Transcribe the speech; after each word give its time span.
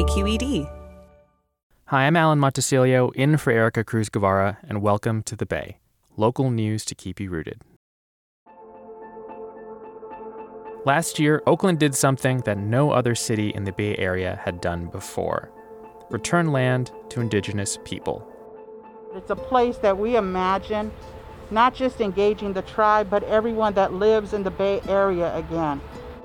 KQED. 0.00 0.66
Hi, 1.88 2.06
I'm 2.06 2.16
Alan 2.16 2.38
Montecillo, 2.38 3.12
in 3.14 3.36
for 3.36 3.50
Erica 3.50 3.84
Cruz 3.84 4.08
Guevara, 4.08 4.56
and 4.66 4.80
welcome 4.80 5.22
to 5.24 5.36
The 5.36 5.44
Bay 5.44 5.76
local 6.16 6.50
news 6.50 6.86
to 6.86 6.94
keep 6.94 7.20
you 7.20 7.28
rooted. 7.28 7.60
Last 10.86 11.18
year, 11.18 11.42
Oakland 11.46 11.78
did 11.78 11.94
something 11.94 12.38
that 12.46 12.56
no 12.56 12.92
other 12.92 13.14
city 13.14 13.50
in 13.50 13.64
the 13.64 13.72
Bay 13.72 13.94
Area 13.98 14.40
had 14.42 14.62
done 14.62 14.86
before 14.86 15.50
return 16.08 16.50
land 16.50 16.90
to 17.10 17.20
indigenous 17.20 17.78
people. 17.84 18.26
It's 19.14 19.28
a 19.28 19.36
place 19.36 19.76
that 19.78 19.98
we 19.98 20.16
imagine 20.16 20.92
not 21.50 21.74
just 21.74 22.00
engaging 22.00 22.54
the 22.54 22.62
tribe, 22.62 23.10
but 23.10 23.22
everyone 23.24 23.74
that 23.74 23.92
lives 23.92 24.32
in 24.32 24.44
the 24.44 24.50
Bay 24.50 24.80
Area 24.88 25.36
again, 25.36 25.78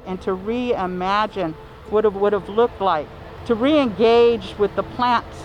and 0.05 0.21
to 0.21 0.29
reimagine 0.29 1.53
what 1.89 2.05
it 2.05 2.13
would 2.13 2.31
have 2.31 2.47
looked 2.47 2.79
like, 2.79 3.07
to 3.45 3.55
re 3.55 3.77
engage 3.79 4.55
with 4.57 4.75
the 4.75 4.83
plants 4.83 5.37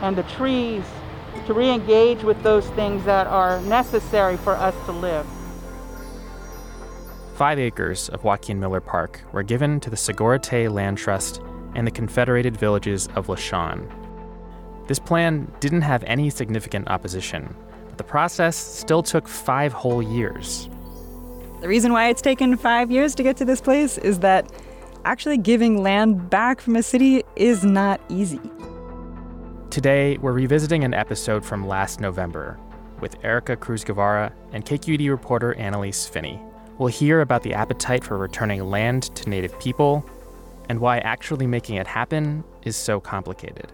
and 0.00 0.16
the 0.16 0.22
trees 0.24 0.84
to 1.46 1.54
re 1.54 1.70
engage 1.70 2.22
with 2.22 2.40
those 2.42 2.68
things 2.70 3.04
that 3.04 3.26
are 3.26 3.60
necessary 3.62 4.36
for 4.36 4.54
us 4.54 4.74
to 4.86 4.92
live. 4.92 5.26
Five 7.34 7.58
acres 7.58 8.08
of 8.10 8.22
Joaquin 8.22 8.60
Miller 8.60 8.80
Park 8.80 9.20
were 9.32 9.42
given 9.42 9.80
to 9.80 9.90
the 9.90 9.96
Sogorea 9.96 10.42
Te 10.42 10.68
Land 10.68 10.98
Trust 10.98 11.40
and 11.74 11.86
the 11.86 11.90
Confederated 11.90 12.56
Villages 12.56 13.08
of 13.16 13.28
Lisjan. 13.28 13.90
This 14.86 14.98
plan 14.98 15.50
didn't 15.60 15.82
have 15.82 16.04
any 16.04 16.30
significant 16.30 16.88
opposition, 16.88 17.54
but 17.88 17.96
the 17.96 18.04
process 18.04 18.56
still 18.56 19.02
took 19.02 19.26
five 19.26 19.72
whole 19.72 20.02
years. 20.02 20.68
The 21.60 21.68
reason 21.68 21.92
why 21.92 22.08
it's 22.08 22.22
taken 22.22 22.56
five 22.56 22.90
years 22.90 23.14
to 23.14 23.22
get 23.22 23.36
to 23.38 23.44
this 23.44 23.60
place 23.60 23.98
is 23.98 24.20
that 24.20 24.50
actually 25.04 25.38
giving 25.38 25.82
land 25.82 26.30
back 26.30 26.60
from 26.60 26.76
a 26.76 26.82
city 26.82 27.22
is 27.36 27.64
not 27.64 28.00
easy. 28.08 28.40
Today, 29.70 30.18
we're 30.18 30.32
revisiting 30.32 30.84
an 30.84 30.94
episode 30.94 31.44
from 31.44 31.66
last 31.66 32.00
November 32.00 32.58
with 33.00 33.16
Erica 33.24 33.56
Cruz 33.56 33.84
Guevara 33.84 34.32
and 34.52 34.64
KQED 34.64 35.08
reporter 35.08 35.54
Annalise 35.54 36.06
Finney. 36.06 36.40
We'll 36.78 36.88
hear 36.88 37.20
about 37.20 37.42
the 37.42 37.54
appetite 37.54 38.04
for 38.04 38.18
returning 38.18 38.64
land 38.64 39.14
to 39.16 39.28
Native 39.28 39.58
people 39.60 40.04
and 40.68 40.80
why 40.80 40.98
actually 40.98 41.46
making 41.46 41.76
it 41.76 41.86
happen 41.86 42.44
is 42.62 42.76
so 42.76 43.00
complicated. 43.00 43.72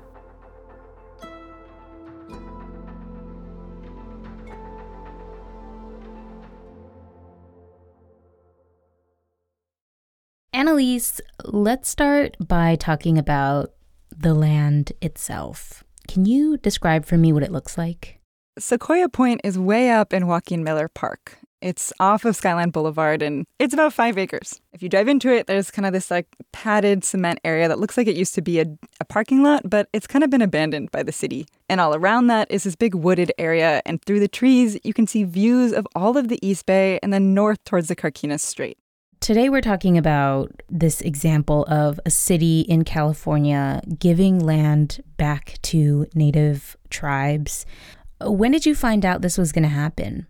Annalise, 10.76 11.22
let's 11.42 11.88
start 11.88 12.37
by 12.38 12.76
talking 12.76 13.16
about 13.16 13.70
the 14.14 14.34
land 14.34 14.92
itself. 15.00 15.82
Can 16.06 16.26
you 16.26 16.59
describe 16.59 17.06
for 17.06 17.16
me 17.16 17.32
what 17.32 17.42
it 17.42 17.50
looks 17.50 17.78
like? 17.78 18.20
Sequoia 18.59 19.09
Point 19.09 19.41
is 19.42 19.59
way 19.59 19.91
up 19.91 20.12
in 20.12 20.26
Joaquin 20.26 20.62
Miller 20.62 20.88
Park. 20.88 21.38
It's 21.62 21.94
off 21.98 22.26
of 22.26 22.37
Skyline 22.37 22.69
Boulevard 22.69 23.22
and 23.22 23.47
it's 23.59 23.72
about 23.72 23.94
five 23.94 24.19
acres. 24.19 24.60
If 24.75 24.82
you 24.82 24.91
drive 24.91 25.09
into 25.09 25.32
it, 25.32 25.47
there's 25.47 25.70
kind 25.70 25.87
of 25.87 25.94
this 25.94 26.10
like 26.10 26.26
padded 26.53 27.04
cement 27.04 27.41
area 27.43 27.69
that 27.69 27.78
looks 27.78 27.97
like 27.97 28.06
it 28.06 28.14
used 28.14 28.34
to 28.34 28.43
be 28.43 28.60
a, 28.60 28.66
a 29.00 29.04
parking 29.06 29.43
lot, 29.43 29.62
but 29.64 29.88
it's 29.94 30.06
kind 30.06 30.25
of 30.25 30.28
been 30.28 30.43
abandoned 30.43 30.91
by 30.91 31.03
the 31.03 31.10
city. 31.10 31.47
And 31.70 31.81
all 31.81 31.94
around 31.94 32.26
that 32.26 32.50
is 32.50 32.64
this 32.64 32.76
big 32.76 32.94
wooded 32.94 33.32
area, 33.38 33.81
and 33.87 34.04
through 34.04 34.20
the 34.20 34.28
trees, 34.28 34.78
you 34.84 34.93
can 34.93 35.06
see 35.06 35.25
views 35.25 35.72
of 35.72 35.88
all 35.94 36.19
of 36.19 36.28
the 36.28 36.38
East 36.47 36.66
Bay 36.66 36.98
and 37.03 37.14
then 37.14 37.32
north 37.32 37.64
towards 37.64 37.88
the 37.88 37.97
Carquinez 37.97 38.41
Strait. 38.41 38.76
Today, 39.21 39.49
we're 39.49 39.60
talking 39.62 39.99
about 39.99 40.53
this 40.69 41.00
example 41.00 41.65
of 41.69 41.99
a 42.04 42.10
city 42.10 42.60
in 42.60 42.84
California 42.84 43.82
giving 43.99 44.38
land 44.38 45.03
back 45.16 45.59
to 45.62 46.06
Native 46.15 46.77
tribes. 46.91 47.66
When 48.21 48.53
did 48.53 48.66
you 48.66 48.75
find 48.75 49.05
out 49.05 49.22
this 49.22 49.38
was 49.38 49.53
going 49.53 49.65
to 49.65 49.69
happen? 49.69 50.26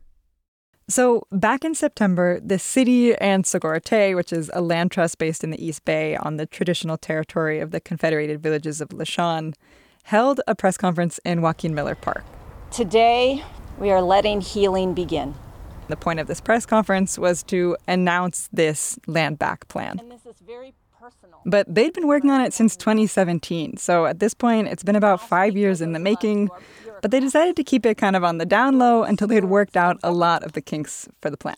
So, 0.89 1.27
back 1.33 1.65
in 1.65 1.75
September, 1.75 2.39
the 2.39 2.61
city 2.61 3.15
and 3.17 3.45
Sogorea 3.45 3.83
Te, 3.83 4.15
which 4.15 4.33
is 4.33 4.51
a 4.55 4.61
land 4.61 4.93
trust 4.93 5.19
based 5.19 5.43
in 5.43 5.51
the 5.51 5.63
East 5.63 5.85
Bay 5.85 6.17
on 6.17 6.37
the 6.37 6.47
traditional 6.47 6.97
territory 6.97 7.59
of 7.59 7.73
the 7.73 7.81
Confederated 7.81 8.41
Villages 8.41 8.81
of 8.81 8.91
Lisjan, 8.91 9.55
held 10.05 10.41
a 10.47 10.55
press 10.55 10.77
conference 10.77 11.19
in 11.25 11.43
Joaquin 11.43 11.75
Miller 11.75 11.97
Park. 11.97 12.25
Today, 12.71 13.43
we 13.81 13.91
are 13.91 14.01
letting 14.01 14.41
healing 14.41 14.95
begin. 14.95 15.35
The 15.89 15.97
point 15.97 16.19
of 16.19 16.27
this 16.27 16.41
press 16.41 16.67
conference 16.67 17.19
was 17.19 17.43
to 17.45 17.77
announce 17.87 18.49
this 18.53 18.99
land 19.07 19.39
back 19.39 19.69
plan. 19.69 19.99
And 20.01 20.11
this 20.11 20.27
is 20.27 20.37
very 20.45 20.75
personal. 20.99 21.41
But 21.47 21.73
they'd 21.73 21.93
been 21.93 22.09
working 22.09 22.31
on 22.31 22.41
it 22.41 22.53
since 22.53 22.77
2017. 22.77 23.77
So 23.77 24.07
at 24.07 24.19
this 24.19 24.35
point, 24.35 24.69
it's 24.69 24.83
been 24.83 24.97
about 24.97 25.21
five 25.21 25.57
years 25.57 25.81
in 25.81 25.93
the 25.93 26.01
making. 26.01 26.51
But 27.03 27.11
they 27.11 27.21
decided 27.21 27.57
to 27.57 27.65
keep 27.65 27.87
it 27.87 27.97
kind 27.97 28.17
of 28.17 28.25
on 28.25 28.39
the 28.39 28.47
down 28.47 28.79
low 28.79 29.05
until 29.05 29.29
they 29.29 29.37
had 29.37 29.45
worked 29.45 29.77
out 29.77 29.99
a 30.03 30.11
lot 30.11 30.43
of 30.43 30.53
the 30.53 30.61
kinks 30.61 31.09
for 31.21 31.31
the 31.31 31.37
plan. 31.37 31.57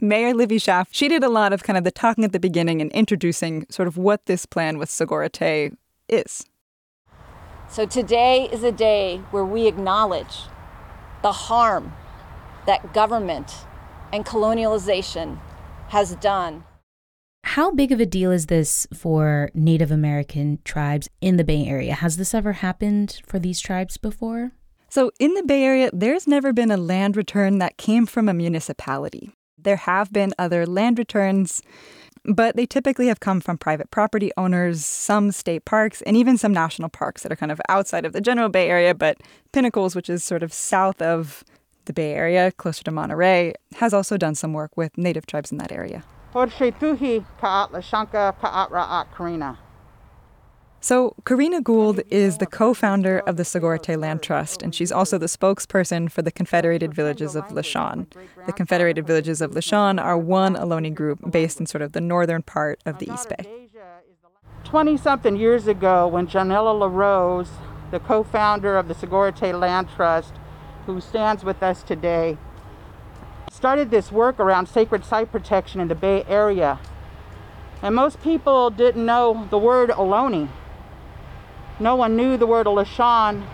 Mayor 0.00 0.32
Libby 0.32 0.58
Schaaf, 0.58 0.86
she 0.92 1.08
did 1.08 1.24
a 1.24 1.28
lot 1.28 1.52
of 1.52 1.64
kind 1.64 1.76
of 1.76 1.82
the 1.82 1.90
talking 1.90 2.22
at 2.22 2.32
the 2.32 2.38
beginning 2.38 2.80
and 2.80 2.92
introducing 2.92 3.66
sort 3.68 3.88
of 3.88 3.96
what 3.96 4.26
this 4.26 4.46
plan 4.46 4.78
with 4.78 4.88
Sogorea 4.88 5.32
Te 5.32 5.76
is. 6.08 6.44
So 7.68 7.84
today 7.84 8.48
is 8.52 8.62
a 8.62 8.70
day 8.70 9.20
where 9.32 9.44
we 9.44 9.66
acknowledge 9.66 10.42
the 11.22 11.32
harm 11.32 11.92
that 12.66 12.92
government 12.92 13.52
and 14.12 14.24
colonialization 14.24 15.38
has 15.88 16.14
done. 16.16 16.64
How 17.44 17.70
big 17.70 17.92
of 17.92 18.00
a 18.00 18.06
deal 18.06 18.30
is 18.30 18.46
this 18.46 18.86
for 18.92 19.50
Native 19.54 19.90
American 19.90 20.58
tribes 20.64 21.08
in 21.20 21.36
the 21.36 21.44
Bay 21.44 21.66
Area? 21.66 21.94
Has 21.94 22.16
this 22.16 22.34
ever 22.34 22.52
happened 22.54 23.20
for 23.24 23.38
these 23.38 23.60
tribes 23.60 23.96
before? 23.96 24.52
So, 24.90 25.10
in 25.18 25.34
the 25.34 25.42
Bay 25.42 25.62
Area, 25.64 25.90
there's 25.92 26.26
never 26.26 26.52
been 26.52 26.70
a 26.70 26.76
land 26.76 27.16
return 27.16 27.58
that 27.58 27.76
came 27.76 28.06
from 28.06 28.28
a 28.28 28.34
municipality. 28.34 29.32
There 29.56 29.76
have 29.76 30.12
been 30.12 30.34
other 30.38 30.66
land 30.66 30.98
returns, 30.98 31.62
but 32.24 32.56
they 32.56 32.66
typically 32.66 33.06
have 33.08 33.20
come 33.20 33.40
from 33.40 33.58
private 33.58 33.90
property 33.90 34.30
owners, 34.36 34.84
some 34.84 35.30
state 35.32 35.64
parks, 35.64 36.02
and 36.02 36.16
even 36.16 36.38
some 36.38 36.52
national 36.52 36.88
parks 36.88 37.22
that 37.22 37.32
are 37.32 37.36
kind 37.36 37.52
of 37.52 37.60
outside 37.68 38.04
of 38.04 38.12
the 38.12 38.20
general 38.20 38.48
Bay 38.48 38.68
Area. 38.68 38.94
But 38.94 39.18
Pinnacles, 39.52 39.94
which 39.94 40.08
is 40.10 40.24
sort 40.24 40.42
of 40.42 40.52
south 40.52 41.00
of 41.02 41.44
the 41.88 41.92
Bay 41.92 42.12
Area, 42.14 42.52
closer 42.52 42.84
to 42.84 42.92
Monterey, 42.92 43.54
has 43.76 43.92
also 43.92 44.16
done 44.16 44.36
some 44.36 44.52
work 44.52 44.76
with 44.76 44.96
native 44.96 45.26
tribes 45.26 45.50
in 45.50 45.58
that 45.58 45.72
area. 45.72 46.04
So, 50.80 51.16
Corrina 51.24 51.60
Gould 51.60 52.00
is 52.08 52.38
the 52.38 52.46
co 52.46 52.72
founder 52.72 53.18
of 53.20 53.36
the 53.36 53.42
Sogorea 53.42 53.82
Te 53.82 53.96
Land 53.96 54.22
Trust, 54.22 54.62
and 54.62 54.72
she's 54.72 54.92
also 54.92 55.18
the 55.18 55.26
spokesperson 55.26 56.08
for 56.10 56.22
the 56.22 56.30
Confederated 56.30 56.94
Villages 56.94 57.34
of 57.34 57.44
Lisjan. 57.48 58.06
The 58.46 58.52
Confederated 58.52 59.04
Villages 59.04 59.40
of 59.40 59.50
Lisjan 59.50 60.00
are 60.00 60.16
one 60.16 60.54
Ohlone 60.54 60.94
group 60.94 61.32
based 61.32 61.58
in 61.58 61.66
sort 61.66 61.82
of 61.82 61.92
the 61.92 62.00
northern 62.00 62.42
part 62.42 62.80
of 62.86 63.00
the 63.00 63.12
East 63.12 63.28
Bay. 63.30 63.68
20 64.62 64.96
something 64.98 65.34
years 65.34 65.66
ago, 65.66 66.06
when 66.06 66.28
Johnella 66.28 66.78
LaRose, 66.78 67.48
the 67.90 67.98
co 67.98 68.22
founder 68.22 68.76
of 68.76 68.86
the 68.86 68.94
Sogorea 68.94 69.34
Te 69.34 69.52
Land 69.52 69.88
Trust, 69.96 70.34
who 70.88 71.02
stands 71.02 71.44
with 71.44 71.62
us 71.62 71.82
today, 71.82 72.38
started 73.52 73.90
this 73.90 74.10
work 74.10 74.40
around 74.40 74.66
sacred 74.66 75.04
site 75.04 75.30
protection 75.30 75.82
in 75.82 75.88
the 75.88 75.94
Bay 75.94 76.24
Area. 76.26 76.80
And 77.82 77.94
most 77.94 78.22
people 78.22 78.70
didn't 78.70 79.04
know 79.04 79.46
the 79.50 79.58
word 79.58 79.90
Ohlone. 79.90 80.48
No 81.78 81.94
one 81.94 82.16
knew 82.16 82.38
the 82.38 82.46
word 82.46 82.66
Lisjan. 82.66 83.44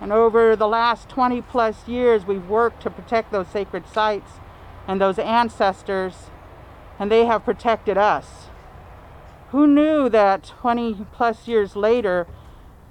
And 0.00 0.12
over 0.12 0.54
the 0.54 0.68
last 0.68 1.08
20 1.08 1.42
plus 1.42 1.88
years, 1.88 2.24
we've 2.24 2.48
worked 2.48 2.82
to 2.82 2.90
protect 2.90 3.32
those 3.32 3.48
sacred 3.48 3.88
sites 3.88 4.34
and 4.86 5.00
those 5.00 5.18
ancestors 5.18 6.30
and 7.00 7.10
they 7.10 7.24
have 7.24 7.44
protected 7.44 7.98
us. 7.98 8.46
Who 9.50 9.66
knew 9.66 10.08
that 10.08 10.44
20 10.44 11.04
plus 11.12 11.48
years 11.48 11.74
later, 11.74 12.28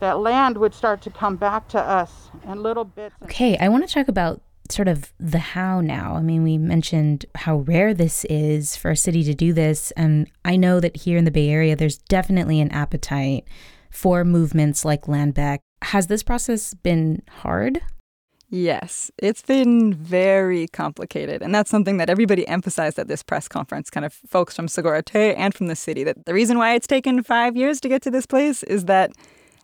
that 0.01 0.19
land 0.19 0.57
would 0.57 0.73
start 0.73 1.01
to 1.03 1.09
come 1.09 1.37
back 1.37 1.69
to 1.69 1.79
us 1.79 2.29
in 2.45 2.61
little 2.61 2.83
bits? 2.83 3.15
Okay, 3.23 3.57
I 3.57 3.69
want 3.69 3.87
to 3.87 3.93
talk 3.93 4.07
about 4.07 4.41
sort 4.69 4.87
of 4.87 5.13
the 5.19 5.39
how 5.39 5.81
now. 5.81 6.15
I 6.15 6.21
mean, 6.21 6.43
we 6.43 6.57
mentioned 6.57 7.25
how 7.35 7.57
rare 7.57 7.93
this 7.93 8.25
is 8.25 8.75
for 8.75 8.91
a 8.91 8.97
city 8.97 9.23
to 9.23 9.33
do 9.33 9.53
this. 9.53 9.91
And 9.91 10.29
I 10.43 10.55
know 10.55 10.79
that 10.79 10.97
here 10.97 11.17
in 11.17 11.25
the 11.25 11.31
Bay 11.31 11.49
Area, 11.49 11.75
there's 11.75 11.97
definitely 11.97 12.59
an 12.59 12.71
appetite 12.71 13.45
for 13.89 14.23
movements 14.23 14.85
like 14.85 15.07
Land 15.07 15.33
Back. 15.33 15.61
Has 15.83 16.07
this 16.07 16.23
process 16.23 16.73
been 16.73 17.21
hard? 17.29 17.81
Yes, 18.49 19.11
it's 19.17 19.41
been 19.41 19.93
very 19.93 20.67
complicated. 20.67 21.41
And 21.41 21.55
that's 21.55 21.69
something 21.69 21.97
that 21.97 22.09
everybody 22.09 22.45
emphasized 22.47 22.99
at 22.99 23.07
this 23.07 23.23
press 23.23 23.47
conference, 23.47 23.89
kind 23.89 24.05
of 24.05 24.13
folks 24.13 24.55
from 24.55 24.67
Sogorea 24.67 25.35
and 25.37 25.53
from 25.53 25.67
the 25.67 25.75
city, 25.75 26.03
that 26.03 26.25
the 26.25 26.33
reason 26.33 26.57
why 26.57 26.75
it's 26.75 26.87
taken 26.87 27.23
five 27.23 27.55
years 27.55 27.79
to 27.81 27.89
get 27.89 28.01
to 28.01 28.11
this 28.11 28.25
place 28.25 28.61
is 28.63 28.85
that 28.85 29.11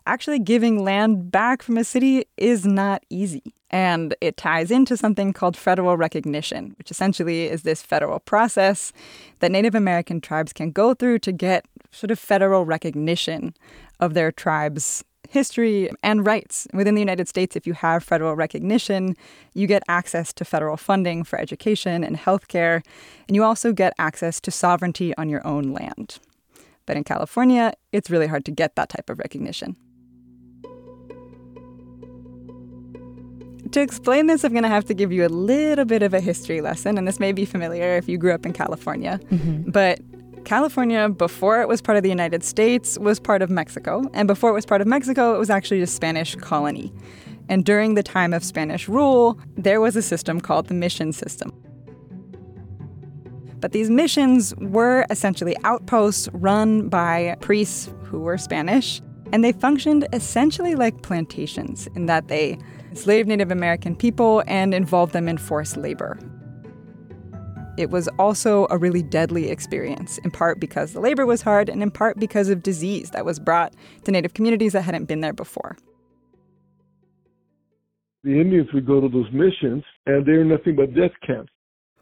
actually 0.07 0.39
giving 0.39 0.83
land 0.83 1.31
back 1.31 1.62
from 1.62 1.77
a 1.77 1.83
city 1.83 2.25
is 2.38 2.65
not 2.65 3.04
easy. 3.09 3.54
And 3.69 4.15
it 4.21 4.38
ties 4.38 4.71
into 4.71 4.95
something 4.95 5.33
called 5.33 5.57
federal 5.57 5.98
recognition, 5.98 6.74
which 6.77 6.89
essentially 6.89 7.45
is 7.45 7.63
this 7.63 7.81
federal 7.81 8.19
process 8.19 8.94
that 9.39 9.51
Native 9.51 9.75
American 9.75 10.21
tribes 10.21 10.54
can 10.54 10.71
go 10.71 10.94
through 10.94 11.19
to 11.19 11.33
get 11.33 11.65
sort 11.92 12.12
of 12.12 12.18
federal 12.18 12.65
recognition 12.65 13.54
of 14.00 14.13
their 14.13 14.31
tribe's 14.31 15.04
history 15.30 15.89
and 16.01 16.25
rights. 16.25 16.68
Within 16.74 16.95
the 16.95 17.01
United 17.01 17.27
States, 17.27 17.57
if 17.57 17.68
you 17.68 17.74
have 17.74 18.04
federal 18.04 18.36
recognition, 18.36 19.18
you 19.54 19.68
get 19.68 19.83
access 19.89 20.31
to 20.33 20.45
federal 20.45 20.77
funding 20.77 21.25
for 21.25 21.38
education 21.38 22.06
and 22.06 22.18
healthcare, 22.18 22.81
and 23.27 23.36
you 23.36 23.44
also 23.44 23.74
get 23.74 23.94
access 24.00 24.39
to 24.39 24.51
sovereignty 24.51 25.13
on 25.18 25.27
your 25.27 25.45
own 25.45 25.74
land. 25.74 26.19
But 26.86 26.95
in 26.95 27.04
California, 27.04 27.74
it's 27.92 28.09
really 28.09 28.27
hard 28.27 28.45
to 28.45 28.51
get 28.51 28.75
that 28.75 28.88
type 28.88 29.09
of 29.09 29.19
recognition. 29.19 29.75
To 33.71 33.81
explain 33.81 34.27
this, 34.27 34.43
I'm 34.43 34.51
going 34.51 34.63
to 34.63 34.69
have 34.69 34.85
to 34.85 34.93
give 34.93 35.11
you 35.11 35.25
a 35.25 35.29
little 35.29 35.85
bit 35.85 36.03
of 36.03 36.13
a 36.13 36.19
history 36.19 36.61
lesson, 36.61 36.97
and 36.97 37.07
this 37.07 37.19
may 37.19 37.31
be 37.31 37.45
familiar 37.45 37.95
if 37.97 38.07
you 38.07 38.17
grew 38.17 38.33
up 38.33 38.45
in 38.45 38.53
California. 38.53 39.19
Mm-hmm. 39.31 39.71
But 39.71 39.99
California, 40.45 41.09
before 41.09 41.61
it 41.61 41.67
was 41.67 41.81
part 41.81 41.97
of 41.97 42.03
the 42.03 42.09
United 42.09 42.43
States, 42.43 42.97
was 42.99 43.19
part 43.19 43.41
of 43.41 43.49
Mexico. 43.49 44.03
And 44.13 44.27
before 44.27 44.49
it 44.49 44.53
was 44.53 44.65
part 44.65 44.79
of 44.79 44.87
Mexico, 44.87 45.35
it 45.35 45.37
was 45.37 45.49
actually 45.49 45.81
a 45.81 45.87
Spanish 45.87 46.35
colony. 46.35 46.93
And 47.49 47.65
during 47.65 47.95
the 47.95 48.03
time 48.03 48.33
of 48.33 48.43
Spanish 48.43 48.87
rule, 48.87 49.39
there 49.57 49.81
was 49.81 49.95
a 49.95 50.01
system 50.01 50.39
called 50.39 50.67
the 50.67 50.73
mission 50.73 51.11
system. 51.11 51.51
But 53.59 53.71
these 53.71 53.89
missions 53.89 54.55
were 54.57 55.05
essentially 55.09 55.55
outposts 55.63 56.29
run 56.31 56.89
by 56.89 57.35
priests 57.41 57.89
who 58.03 58.19
were 58.19 58.37
Spanish, 58.37 59.01
and 59.31 59.44
they 59.44 59.51
functioned 59.51 60.07
essentially 60.13 60.75
like 60.75 61.01
plantations 61.01 61.88
in 61.95 62.06
that 62.06 62.27
they 62.27 62.57
enslaved 62.89 63.27
Native 63.27 63.51
American 63.51 63.95
people 63.95 64.44
and 64.47 64.74
involved 64.74 65.13
them 65.13 65.27
in 65.27 65.38
forced 65.38 65.77
labor. 65.77 66.18
It 67.77 67.91
was 67.91 68.07
also 68.18 68.65
a 68.71 68.77
really 68.77 69.03
deadly 69.03 69.50
experience, 69.50 70.18
in 70.19 70.31
part 70.31 70.59
because 70.59 70.94
the 70.94 71.00
labor 71.00 71.27
was 71.27 71.44
hard 71.44 71.69
and 71.69 71.83
in 71.83 71.91
part 71.91 72.19
because 72.19 72.50
of 72.50 72.63
disease 72.63 73.12
that 73.12 73.24
was 73.24 73.38
brought 73.39 73.74
to 74.06 74.12
Native 74.12 74.33
communities 74.33 74.74
that 74.74 74.81
hadn't 74.81 75.06
been 75.06 75.21
there 75.21 75.33
before. 75.33 75.77
The 78.23 78.41
Indians 78.41 78.68
would 78.73 78.88
go 78.88 79.00
to 79.00 79.07
those 79.07 79.31
missions, 79.31 79.83
and 80.07 80.25
they 80.25 80.33
were 80.33 80.44
nothing 80.44 80.75
but 80.75 80.95
death 80.95 81.12
camps. 81.25 81.51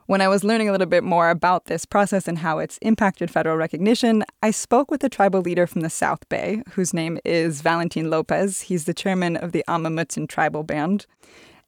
When 0.08 0.22
I 0.22 0.28
was 0.28 0.44
learning 0.44 0.70
a 0.70 0.72
little 0.72 0.86
bit 0.86 1.04
more 1.04 1.32
about 1.32 1.66
this 1.66 1.84
process 1.84 2.28
and 2.28 2.38
how 2.38 2.60
it's 2.60 2.78
impacted 2.84 3.32
federal 3.32 3.58
recognition, 3.58 4.24
I 4.44 4.52
spoke 4.52 4.92
with 4.92 5.04
a 5.04 5.10
tribal 5.10 5.42
leader 5.42 5.66
from 5.66 5.82
the 5.82 5.90
South 5.90 6.30
Bay, 6.30 6.62
whose 6.74 6.94
name 6.94 7.18
is 7.26 7.62
Valentin 7.62 8.12
Lopez. 8.12 8.62
He's 8.62 8.86
the 8.86 8.94
chairman 8.94 9.36
of 9.36 9.52
the 9.52 9.64
Amah 9.68 9.90
Mutsun 9.90 10.30
tribal 10.30 10.62
band. 10.62 11.08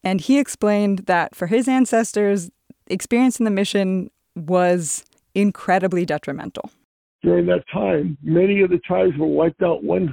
And 0.03 0.21
he 0.21 0.37
explained 0.37 0.99
that 1.07 1.33
for 1.33 1.47
his 1.47 1.67
ancestors, 1.67 2.51
experience 2.85 3.39
in 3.39 3.45
the 3.45 3.49
mission 3.49 4.11
was 4.35 5.03
incredibly 5.33 6.05
detrimental. 6.05 6.69
During 7.23 7.47
that 7.47 7.63
time, 7.73 8.19
many 8.21 8.61
of 8.61 8.69
the 8.69 8.77
tribes 8.77 9.17
were 9.17 9.25
wiped 9.25 9.63
out 9.63 9.83
100%. 9.83 10.11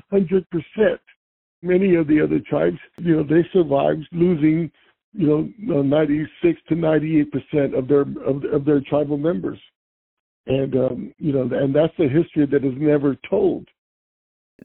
Many 1.60 1.94
of 1.94 2.06
the 2.06 2.22
other 2.22 2.40
tribes, 2.40 2.78
you 2.96 3.16
know, 3.16 3.22
they 3.22 3.46
survived 3.52 4.08
losing, 4.12 4.72
you 5.14 5.52
know, 5.58 5.82
96 5.82 6.60
to 6.68 6.74
98 6.74 7.32
percent 7.32 7.74
of 7.74 7.88
their 7.88 8.00
of, 8.00 8.44
of 8.52 8.64
their 8.64 8.80
tribal 8.80 9.16
members, 9.16 9.58
and 10.46 10.74
um, 10.76 11.14
you 11.18 11.32
know, 11.32 11.42
and 11.42 11.74
that's 11.74 11.94
a 11.98 12.08
history 12.08 12.46
that 12.46 12.64
is 12.64 12.74
never 12.76 13.16
told. 13.28 13.68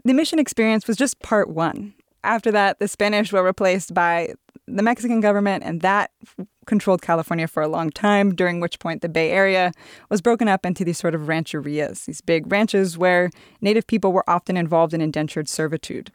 The 0.03 0.13
mission 0.13 0.39
experience 0.39 0.87
was 0.87 0.97
just 0.97 1.19
part 1.19 1.49
one. 1.49 1.93
After 2.23 2.51
that, 2.51 2.79
the 2.79 2.87
Spanish 2.87 3.31
were 3.31 3.43
replaced 3.43 3.93
by 3.93 4.33
the 4.67 4.83
Mexican 4.83 5.21
government, 5.21 5.63
and 5.63 5.81
that 5.81 6.11
controlled 6.65 7.01
California 7.01 7.47
for 7.47 7.63
a 7.63 7.67
long 7.67 7.89
time, 7.89 8.35
during 8.35 8.59
which 8.59 8.79
point 8.79 9.01
the 9.01 9.09
Bay 9.09 9.31
Area 9.31 9.71
was 10.09 10.21
broken 10.21 10.47
up 10.47 10.65
into 10.65 10.83
these 10.83 10.97
sort 10.97 11.15
of 11.15 11.21
rancherias, 11.21 12.05
these 12.05 12.21
big 12.21 12.51
ranches 12.51 12.97
where 12.97 13.31
Native 13.61 13.87
people 13.87 14.11
were 14.11 14.29
often 14.29 14.57
involved 14.57 14.93
in 14.93 15.01
indentured 15.01 15.49
servitude. 15.49 16.11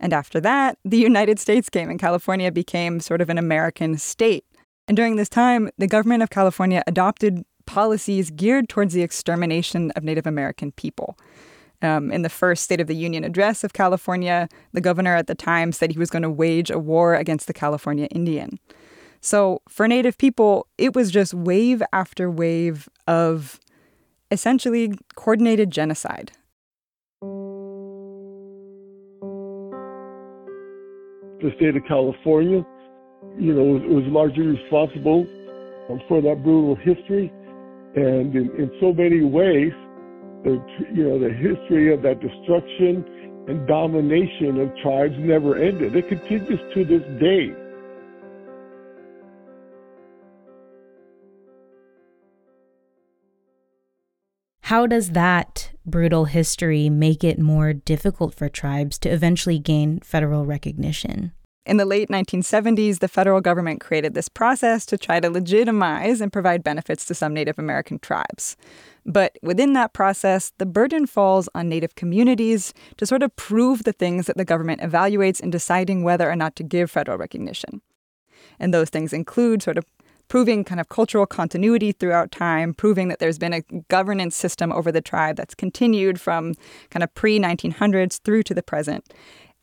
And 0.00 0.12
after 0.12 0.40
that, 0.40 0.78
the 0.84 0.98
United 0.98 1.38
States 1.38 1.68
came, 1.68 1.88
and 1.88 1.98
California 1.98 2.52
became 2.52 3.00
sort 3.00 3.20
of 3.20 3.30
an 3.30 3.38
American 3.38 3.96
state. 3.98 4.44
And 4.88 4.96
during 4.96 5.16
this 5.16 5.28
time, 5.28 5.70
the 5.78 5.86
government 5.86 6.22
of 6.22 6.30
California 6.30 6.82
adopted 6.86 7.44
policies 7.66 8.30
geared 8.30 8.68
towards 8.68 8.94
the 8.94 9.02
extermination 9.02 9.90
of 9.92 10.04
Native 10.04 10.26
American 10.26 10.72
people. 10.72 11.18
Um, 11.82 12.10
in 12.10 12.22
the 12.22 12.30
first 12.30 12.62
State 12.62 12.80
of 12.80 12.86
the 12.86 12.96
Union 12.96 13.22
address 13.22 13.62
of 13.62 13.74
California, 13.74 14.48
the 14.72 14.80
governor 14.80 15.14
at 15.14 15.26
the 15.26 15.34
time 15.34 15.72
said 15.72 15.92
he 15.92 15.98
was 15.98 16.08
going 16.08 16.22
to 16.22 16.30
wage 16.30 16.70
a 16.70 16.78
war 16.78 17.14
against 17.14 17.46
the 17.48 17.52
California 17.52 18.06
Indian. 18.06 18.58
So 19.20 19.60
for 19.68 19.86
Native 19.86 20.16
people, 20.16 20.68
it 20.78 20.94
was 20.94 21.10
just 21.10 21.34
wave 21.34 21.82
after 21.92 22.30
wave 22.30 22.88
of 23.06 23.60
essentially 24.30 24.94
coordinated 25.16 25.70
genocide. 25.70 26.32
The 31.46 31.54
state 31.58 31.76
of 31.76 31.84
California, 31.86 32.66
you 33.38 33.54
know, 33.54 33.62
was, 33.62 33.82
was 33.86 34.04
largely 34.08 34.46
responsible 34.46 35.24
for 36.08 36.20
that 36.20 36.42
brutal 36.42 36.74
history. 36.74 37.32
And 37.94 38.34
in, 38.34 38.50
in 38.58 38.70
so 38.80 38.92
many 38.92 39.22
ways, 39.22 39.70
the 40.42 40.60
you 40.92 41.04
know 41.08 41.20
the 41.20 41.32
history 41.32 41.94
of 41.94 42.02
that 42.02 42.18
destruction 42.18 43.04
and 43.46 43.64
domination 43.68 44.58
of 44.58 44.74
tribes 44.82 45.14
never 45.18 45.56
ended. 45.56 45.94
It 45.94 46.08
continues 46.08 46.58
to 46.74 46.84
this 46.84 47.02
day. 47.20 47.54
How 54.62 54.88
does 54.88 55.10
that 55.10 55.70
brutal 55.86 56.24
history 56.24 56.90
make 56.90 57.22
it 57.22 57.38
more 57.38 57.72
difficult 57.72 58.34
for 58.34 58.48
tribes 58.48 58.98
to 58.98 59.08
eventually 59.08 59.60
gain 59.60 60.00
federal 60.00 60.44
recognition? 60.44 61.30
In 61.66 61.78
the 61.78 61.84
late 61.84 62.08
1970s, 62.08 63.00
the 63.00 63.08
federal 63.08 63.40
government 63.40 63.80
created 63.80 64.14
this 64.14 64.28
process 64.28 64.86
to 64.86 64.96
try 64.96 65.18
to 65.18 65.28
legitimize 65.28 66.20
and 66.20 66.32
provide 66.32 66.62
benefits 66.62 67.04
to 67.06 67.14
some 67.14 67.34
Native 67.34 67.58
American 67.58 67.98
tribes. 67.98 68.56
But 69.04 69.36
within 69.42 69.72
that 69.72 69.92
process, 69.92 70.52
the 70.58 70.66
burden 70.66 71.06
falls 71.06 71.48
on 71.56 71.68
Native 71.68 71.96
communities 71.96 72.72
to 72.98 73.06
sort 73.06 73.24
of 73.24 73.34
prove 73.34 73.82
the 73.82 73.92
things 73.92 74.26
that 74.26 74.36
the 74.36 74.44
government 74.44 74.80
evaluates 74.80 75.40
in 75.40 75.50
deciding 75.50 76.04
whether 76.04 76.30
or 76.30 76.36
not 76.36 76.54
to 76.56 76.62
give 76.62 76.88
federal 76.88 77.18
recognition. 77.18 77.82
And 78.60 78.72
those 78.72 78.88
things 78.88 79.12
include 79.12 79.60
sort 79.60 79.76
of 79.76 79.84
proving 80.28 80.62
kind 80.62 80.80
of 80.80 80.88
cultural 80.88 81.26
continuity 81.26 81.90
throughout 81.90 82.30
time, 82.30 82.74
proving 82.74 83.08
that 83.08 83.18
there's 83.18 83.38
been 83.38 83.52
a 83.52 83.62
governance 83.88 84.36
system 84.36 84.72
over 84.72 84.92
the 84.92 85.00
tribe 85.00 85.36
that's 85.36 85.54
continued 85.54 86.20
from 86.20 86.54
kind 86.90 87.02
of 87.02 87.12
pre 87.14 87.40
1900s 87.40 88.20
through 88.22 88.44
to 88.44 88.54
the 88.54 88.62
present. 88.62 89.12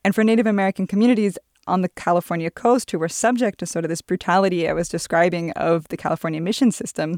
And 0.04 0.14
for 0.14 0.24
Native 0.24 0.48
American 0.48 0.86
communities, 0.86 1.38
on 1.68 1.82
the 1.82 1.90
California 1.90 2.52
coast 2.52 2.92
who 2.92 3.00
were 3.00 3.10
subject 3.10 3.60
to 3.60 3.66
sort 3.66 3.86
of 3.86 3.90
this 3.90 4.02
brutality 4.02 4.68
I 4.68 4.74
was 4.74 4.90
describing 4.90 5.52
of 5.52 5.88
the 5.88 5.98
California 5.98 6.42
mission 6.42 6.72
system, 6.72 7.18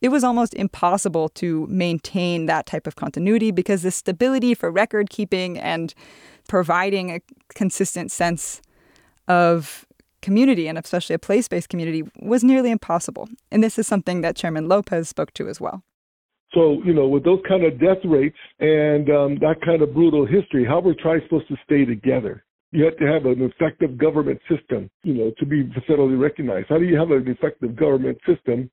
it 0.00 0.08
was 0.08 0.24
almost 0.24 0.54
impossible 0.54 1.28
to 1.30 1.66
maintain 1.68 2.46
that 2.46 2.66
type 2.66 2.86
of 2.86 2.96
continuity 2.96 3.50
because 3.50 3.82
the 3.82 3.90
stability 3.90 4.54
for 4.54 4.70
record 4.70 5.10
keeping 5.10 5.58
and 5.58 5.94
providing 6.48 7.10
a 7.10 7.20
consistent 7.54 8.10
sense 8.10 8.60
of 9.28 9.86
community 10.20 10.68
and 10.68 10.78
especially 10.78 11.14
a 11.14 11.18
place 11.18 11.48
based 11.48 11.68
community 11.68 12.02
was 12.20 12.42
nearly 12.42 12.70
impossible. 12.70 13.28
And 13.50 13.62
this 13.62 13.78
is 13.78 13.86
something 13.86 14.20
that 14.22 14.36
Chairman 14.36 14.68
Lopez 14.68 15.08
spoke 15.08 15.32
to 15.34 15.48
as 15.48 15.60
well. 15.60 15.82
So, 16.54 16.82
you 16.84 16.92
know, 16.92 17.08
with 17.08 17.24
those 17.24 17.40
kind 17.48 17.64
of 17.64 17.80
death 17.80 18.04
rates 18.04 18.36
and 18.60 19.08
um, 19.10 19.38
that 19.40 19.56
kind 19.64 19.80
of 19.80 19.94
brutal 19.94 20.26
history, 20.26 20.64
how 20.66 20.80
were 20.80 20.94
tribes 20.94 21.22
supposed 21.24 21.48
to 21.48 21.56
stay 21.64 21.84
together? 21.84 22.44
You 22.72 22.84
have 22.84 22.96
to 22.96 23.06
have 23.06 23.26
an 23.26 23.42
effective 23.42 23.96
government 23.96 24.40
system, 24.50 24.90
you 25.02 25.14
know, 25.14 25.32
to 25.38 25.46
be 25.46 25.64
federally 25.88 26.18
recognized. 26.18 26.68
How 26.68 26.78
do 26.78 26.84
you 26.84 26.98
have 26.98 27.10
an 27.10 27.28
effective 27.28 27.76
government 27.76 28.18
system 28.26 28.70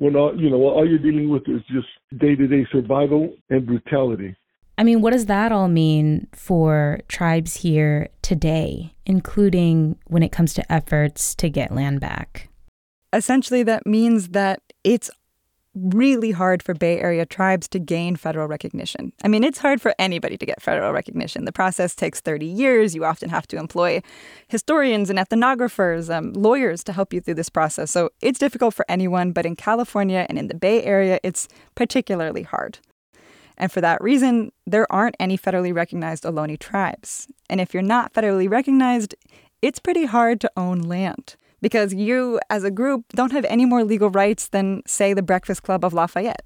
when 0.00 0.16
all 0.16 0.34
you 0.38 0.50
know 0.50 0.56
all 0.56 0.88
you're 0.88 0.98
dealing 0.98 1.28
with 1.28 1.42
is 1.46 1.60
just 1.70 1.86
day-to-day 2.18 2.66
survival 2.72 3.32
and 3.50 3.66
brutality. 3.66 4.34
I 4.76 4.82
mean, 4.82 5.02
what 5.02 5.12
does 5.12 5.26
that 5.26 5.52
all 5.52 5.68
mean 5.68 6.26
for 6.32 7.00
tribes 7.06 7.56
here 7.56 8.08
today, 8.22 8.94
including 9.04 9.96
when 10.06 10.22
it 10.22 10.32
comes 10.32 10.54
to 10.54 10.72
efforts 10.72 11.34
to 11.34 11.50
get 11.50 11.74
land 11.74 12.00
back? 12.00 12.48
Essentially, 13.12 13.62
that 13.64 13.86
means 13.86 14.28
that 14.30 14.62
it's 14.82 15.10
really 15.74 16.32
hard 16.32 16.62
for 16.62 16.74
Bay 16.74 16.98
Area 16.98 17.24
tribes 17.24 17.68
to 17.68 17.78
gain 17.78 18.16
federal 18.16 18.48
recognition. 18.48 19.12
I 19.22 19.28
mean, 19.28 19.44
it's 19.44 19.58
hard 19.58 19.80
for 19.80 19.94
anybody 19.98 20.36
to 20.36 20.46
get 20.46 20.60
federal 20.60 20.92
recognition. 20.92 21.44
The 21.44 21.52
process 21.52 21.94
takes 21.94 22.20
30 22.20 22.46
years. 22.46 22.94
You 22.94 23.04
often 23.04 23.30
have 23.30 23.46
to 23.48 23.56
employ 23.56 24.02
historians 24.48 25.10
and 25.10 25.18
ethnographers, 25.18 26.14
um, 26.14 26.32
lawyers 26.32 26.82
to 26.84 26.92
help 26.92 27.12
you 27.12 27.20
through 27.20 27.34
this 27.34 27.48
process. 27.48 27.90
So 27.90 28.10
it's 28.20 28.38
difficult 28.38 28.74
for 28.74 28.84
anyone, 28.88 29.32
but 29.32 29.46
in 29.46 29.54
California 29.54 30.26
and 30.28 30.38
in 30.38 30.48
the 30.48 30.54
Bay 30.54 30.82
Area, 30.82 31.20
it's 31.22 31.46
particularly 31.74 32.42
hard. 32.42 32.78
And 33.56 33.70
for 33.70 33.80
that 33.80 34.02
reason, 34.02 34.52
there 34.66 34.90
aren't 34.90 35.16
any 35.20 35.36
federally 35.36 35.74
recognized 35.74 36.24
Ohlone 36.24 36.58
tribes. 36.58 37.28
And 37.48 37.60
if 37.60 37.74
you're 37.74 37.82
not 37.82 38.12
federally 38.12 38.50
recognized, 38.50 39.14
it's 39.62 39.78
pretty 39.78 40.06
hard 40.06 40.40
to 40.40 40.50
own 40.56 40.80
land 40.80 41.36
because 41.60 41.94
you, 41.94 42.40
as 42.48 42.64
a 42.64 42.70
group, 42.70 43.04
don't 43.14 43.32
have 43.32 43.44
any 43.46 43.64
more 43.64 43.84
legal 43.84 44.10
rights 44.10 44.48
than, 44.48 44.82
say, 44.86 45.14
the 45.14 45.22
Breakfast 45.22 45.62
Club 45.62 45.84
of 45.84 45.92
Lafayette. 45.92 46.42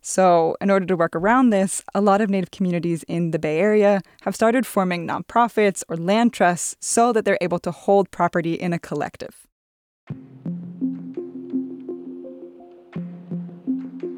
So, 0.00 0.56
in 0.60 0.70
order 0.70 0.86
to 0.86 0.96
work 0.96 1.16
around 1.16 1.50
this, 1.50 1.82
a 1.94 2.00
lot 2.00 2.20
of 2.20 2.30
Native 2.30 2.50
communities 2.50 3.02
in 3.08 3.32
the 3.32 3.38
Bay 3.38 3.58
Area 3.58 4.00
have 4.22 4.34
started 4.34 4.64
forming 4.66 5.06
nonprofits 5.06 5.82
or 5.88 5.96
land 5.96 6.32
trusts 6.32 6.76
so 6.80 7.12
that 7.12 7.24
they're 7.24 7.38
able 7.40 7.58
to 7.60 7.70
hold 7.70 8.10
property 8.10 8.54
in 8.54 8.72
a 8.72 8.78
collective. 8.78 9.46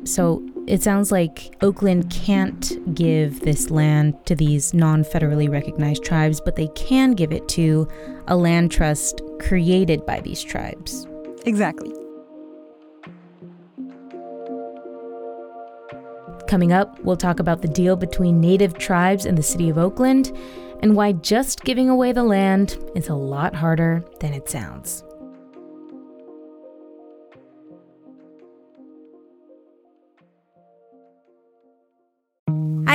So 0.05 0.43
it 0.67 0.83
sounds 0.83 1.13
like 1.13 1.57
Oakland 1.63 2.11
can't 2.11 2.95
give 2.95 3.41
this 3.41 3.71
land 3.71 4.15
to 4.27 4.35
these 4.35 4.75
non 4.75 5.05
federally 5.05 5.49
recognized 5.49 6.05
tribes, 6.05 6.41
but 6.41 6.57
they 6.57 6.69
can 6.69 7.13
give 7.13 7.33
it 7.33 7.49
to 7.51 7.89
a 8.27 8.37
land 8.37 8.71
trust 8.71 9.23
created 9.41 10.07
by 10.07 10.21
these 10.21 10.43
tribes. 10.43 11.07
Exactly. 11.47 11.93
Coming 16.47 16.73
up, 16.73 16.99
we'll 17.05 17.17
talk 17.17 17.39
about 17.39 17.63
the 17.63 17.69
deal 17.69 17.97
between 17.97 18.41
native 18.41 18.77
tribes 18.77 19.25
and 19.25 19.39
the 19.39 19.43
city 19.43 19.69
of 19.69 19.79
Oakland 19.79 20.37
and 20.81 20.97
why 20.97 21.13
just 21.13 21.63
giving 21.63 21.89
away 21.89 22.13
the 22.13 22.25
land 22.25 22.79
is 22.95 23.09
a 23.09 23.15
lot 23.15 23.55
harder 23.55 24.05
than 24.21 24.33
it 24.33 24.49
sounds. 24.49 25.05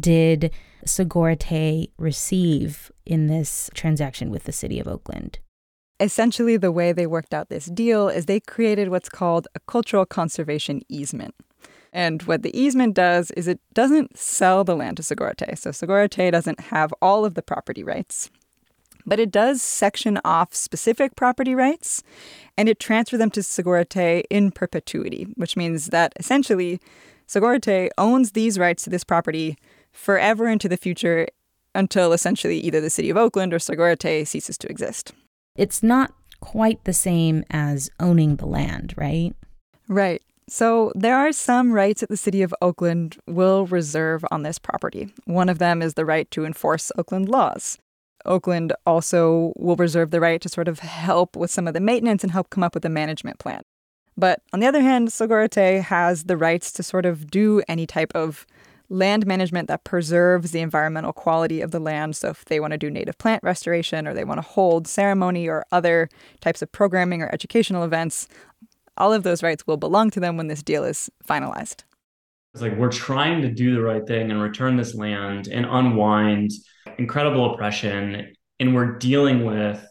did 0.00 0.50
Sogorea 0.86 1.90
receive 1.98 2.90
in 3.04 3.26
this 3.26 3.70
transaction 3.74 4.30
with 4.30 4.44
the 4.44 4.52
city 4.52 4.78
of 4.78 4.88
Oakland? 4.88 5.38
Essentially, 6.00 6.56
the 6.56 6.70
way 6.70 6.92
they 6.92 7.06
worked 7.06 7.34
out 7.34 7.48
this 7.48 7.66
deal 7.66 8.08
is 8.08 8.26
they 8.26 8.40
created 8.40 8.88
what's 8.88 9.08
called 9.08 9.48
a 9.54 9.60
cultural 9.60 10.06
conservation 10.06 10.82
easement. 10.88 11.34
And 11.92 12.22
what 12.22 12.42
the 12.42 12.56
easement 12.56 12.94
does 12.94 13.30
is 13.32 13.48
it 13.48 13.60
doesn't 13.74 14.16
sell 14.16 14.62
the 14.62 14.76
land 14.76 14.98
to 14.98 15.02
Sogorea. 15.02 15.56
So 15.58 15.70
Sogorea 15.70 16.30
doesn't 16.30 16.60
have 16.60 16.92
all 17.02 17.24
of 17.24 17.34
the 17.34 17.42
property 17.42 17.82
rights, 17.82 18.30
but 19.06 19.18
it 19.18 19.30
does 19.30 19.62
section 19.62 20.20
off 20.24 20.54
specific 20.54 21.16
property 21.16 21.54
rights 21.54 22.02
and 22.56 22.68
it 22.68 22.78
transfers 22.78 23.18
them 23.18 23.30
to 23.30 23.40
Sogorea 23.40 24.22
in 24.30 24.50
perpetuity, 24.52 25.26
which 25.34 25.56
means 25.56 25.86
that 25.86 26.12
essentially 26.20 26.78
Sogorea 27.26 27.88
owns 27.98 28.32
these 28.32 28.58
rights 28.58 28.84
to 28.84 28.90
this 28.90 29.04
property 29.04 29.56
forever 29.98 30.48
into 30.48 30.68
the 30.68 30.76
future 30.76 31.26
until 31.74 32.12
essentially 32.12 32.58
either 32.60 32.80
the 32.80 32.88
city 32.88 33.10
of 33.10 33.16
Oakland 33.16 33.52
or 33.52 33.58
Sogorea 33.58 34.26
ceases 34.26 34.56
to 34.58 34.68
exist. 34.70 35.12
It's 35.56 35.82
not 35.82 36.12
quite 36.40 36.84
the 36.84 36.92
same 36.92 37.44
as 37.50 37.90
owning 37.98 38.36
the 38.36 38.46
land, 38.46 38.94
right? 38.96 39.34
Right. 39.88 40.22
So 40.48 40.92
there 40.94 41.16
are 41.16 41.32
some 41.32 41.72
rights 41.72 42.00
that 42.00 42.08
the 42.08 42.16
city 42.16 42.42
of 42.42 42.54
Oakland 42.62 43.18
will 43.26 43.66
reserve 43.66 44.24
on 44.30 44.44
this 44.44 44.58
property. 44.58 45.12
One 45.24 45.48
of 45.48 45.58
them 45.58 45.82
is 45.82 45.94
the 45.94 46.06
right 46.06 46.30
to 46.30 46.44
enforce 46.46 46.90
Oakland 46.96 47.28
laws. 47.28 47.76
Oakland 48.24 48.72
also 48.86 49.52
will 49.56 49.76
reserve 49.76 50.10
the 50.10 50.20
right 50.20 50.40
to 50.40 50.48
sort 50.48 50.68
of 50.68 50.78
help 50.78 51.36
with 51.36 51.50
some 51.50 51.66
of 51.66 51.74
the 51.74 51.80
maintenance 51.80 52.22
and 52.22 52.32
help 52.32 52.50
come 52.50 52.62
up 52.62 52.74
with 52.74 52.84
a 52.84 52.88
management 52.88 53.38
plan. 53.38 53.62
But 54.16 54.42
on 54.52 54.60
the 54.60 54.66
other 54.66 54.80
hand, 54.80 55.08
Sogorea 55.08 55.82
has 55.82 56.24
the 56.24 56.36
rights 56.36 56.72
to 56.72 56.82
sort 56.82 57.06
of 57.06 57.30
do 57.30 57.62
any 57.68 57.86
type 57.86 58.12
of 58.14 58.46
land 58.90 59.26
management 59.26 59.68
that 59.68 59.84
preserves 59.84 60.50
the 60.50 60.60
environmental 60.60 61.12
quality 61.12 61.60
of 61.60 61.70
the 61.70 61.80
land. 61.80 62.16
So, 62.16 62.30
if 62.30 62.44
they 62.46 62.60
want 62.60 62.72
to 62.72 62.78
do 62.78 62.90
native 62.90 63.18
plant 63.18 63.42
restoration 63.42 64.06
or 64.06 64.14
they 64.14 64.24
want 64.24 64.38
to 64.38 64.48
hold 64.48 64.86
ceremony 64.86 65.48
or 65.48 65.64
other 65.72 66.08
types 66.40 66.62
of 66.62 66.72
programming 66.72 67.22
or 67.22 67.32
educational 67.32 67.84
events, 67.84 68.28
all 68.96 69.12
of 69.12 69.22
those 69.22 69.42
rights 69.42 69.66
will 69.66 69.76
belong 69.76 70.10
to 70.10 70.20
them 70.20 70.36
when 70.36 70.48
this 70.48 70.62
deal 70.62 70.84
is 70.84 71.10
finalized. 71.26 71.84
It's 72.54 72.62
like 72.62 72.76
we're 72.76 72.90
trying 72.90 73.42
to 73.42 73.48
do 73.48 73.74
the 73.74 73.82
right 73.82 74.04
thing 74.06 74.30
and 74.30 74.40
return 74.40 74.76
this 74.76 74.94
land 74.94 75.48
and 75.48 75.66
unwind 75.66 76.50
incredible 76.98 77.54
oppression. 77.54 78.34
And 78.58 78.74
we're 78.74 78.98
dealing 78.98 79.44
with 79.44 79.84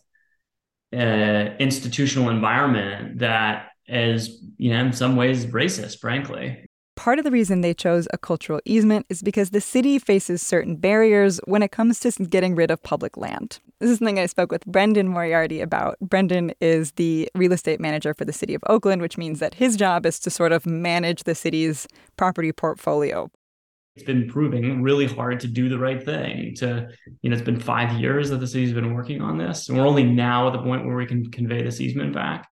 an 0.91 1.57
institutional 1.59 2.29
environment 2.29 3.19
that 3.19 3.69
is, 3.87 4.43
you 4.57 4.71
know, 4.71 4.85
in 4.85 4.93
some 4.93 5.15
ways 5.15 5.45
racist, 5.45 5.99
frankly. 5.99 6.65
Part 6.97 7.19
of 7.19 7.25
the 7.25 7.31
reason 7.31 7.61
they 7.61 7.75
chose 7.75 8.07
a 8.11 8.17
cultural 8.17 8.59
easement 8.65 9.05
is 9.07 9.21
because 9.21 9.51
the 9.51 9.61
city 9.61 9.99
faces 9.99 10.41
certain 10.41 10.77
barriers 10.77 11.39
when 11.45 11.61
it 11.61 11.71
comes 11.71 11.99
to 11.99 12.11
getting 12.25 12.55
rid 12.55 12.71
of 12.71 12.81
public 12.81 13.15
land. 13.15 13.59
This 13.79 13.91
is 13.91 13.99
something 13.99 14.17
I 14.17 14.25
spoke 14.25 14.51
with 14.51 14.65
Brendan 14.65 15.07
Moriarty 15.07 15.61
about. 15.61 15.99
Brendan 16.01 16.53
is 16.59 16.93
the 16.93 17.29
real 17.35 17.53
estate 17.53 17.79
manager 17.79 18.15
for 18.15 18.25
the 18.25 18.33
city 18.33 18.55
of 18.55 18.63
Oakland, 18.65 19.03
which 19.03 19.15
means 19.15 19.37
that 19.39 19.53
his 19.53 19.77
job 19.77 20.07
is 20.07 20.19
to 20.21 20.31
sort 20.31 20.51
of 20.51 20.65
manage 20.65 21.23
the 21.23 21.35
city's 21.35 21.87
property 22.17 22.51
portfolio. 22.51 23.29
It's 23.95 24.03
been 24.03 24.27
proving 24.27 24.81
really 24.81 25.05
hard 25.05 25.39
to 25.41 25.47
do 25.47 25.69
the 25.69 25.77
right 25.77 26.03
thing. 26.03 26.55
To, 26.55 26.89
you 27.21 27.29
know, 27.29 27.35
it's 27.35 27.45
been 27.45 27.59
five 27.59 27.93
years 27.99 28.31
that 28.31 28.39
the 28.39 28.47
city's 28.47 28.73
been 28.73 28.95
working 28.95 29.21
on 29.21 29.37
this. 29.37 29.69
And 29.69 29.77
we're 29.77 29.87
only 29.87 30.03
now 30.03 30.47
at 30.47 30.53
the 30.53 30.63
point 30.63 30.87
where 30.87 30.97
we 30.97 31.05
can 31.05 31.29
convey 31.29 31.61
this 31.61 31.79
easement 31.79 32.15
back. 32.15 32.47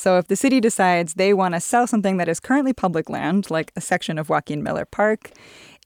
So 0.00 0.16
if 0.16 0.28
the 0.28 0.36
city 0.36 0.62
decides 0.62 1.12
they 1.12 1.34
want 1.34 1.52
to 1.52 1.60
sell 1.60 1.86
something 1.86 2.16
that 2.16 2.26
is 2.26 2.40
currently 2.40 2.72
public 2.72 3.10
land, 3.10 3.50
like 3.50 3.70
a 3.76 3.82
section 3.82 4.16
of 4.16 4.30
Joaquin 4.30 4.62
Miller 4.62 4.86
Park, 4.86 5.30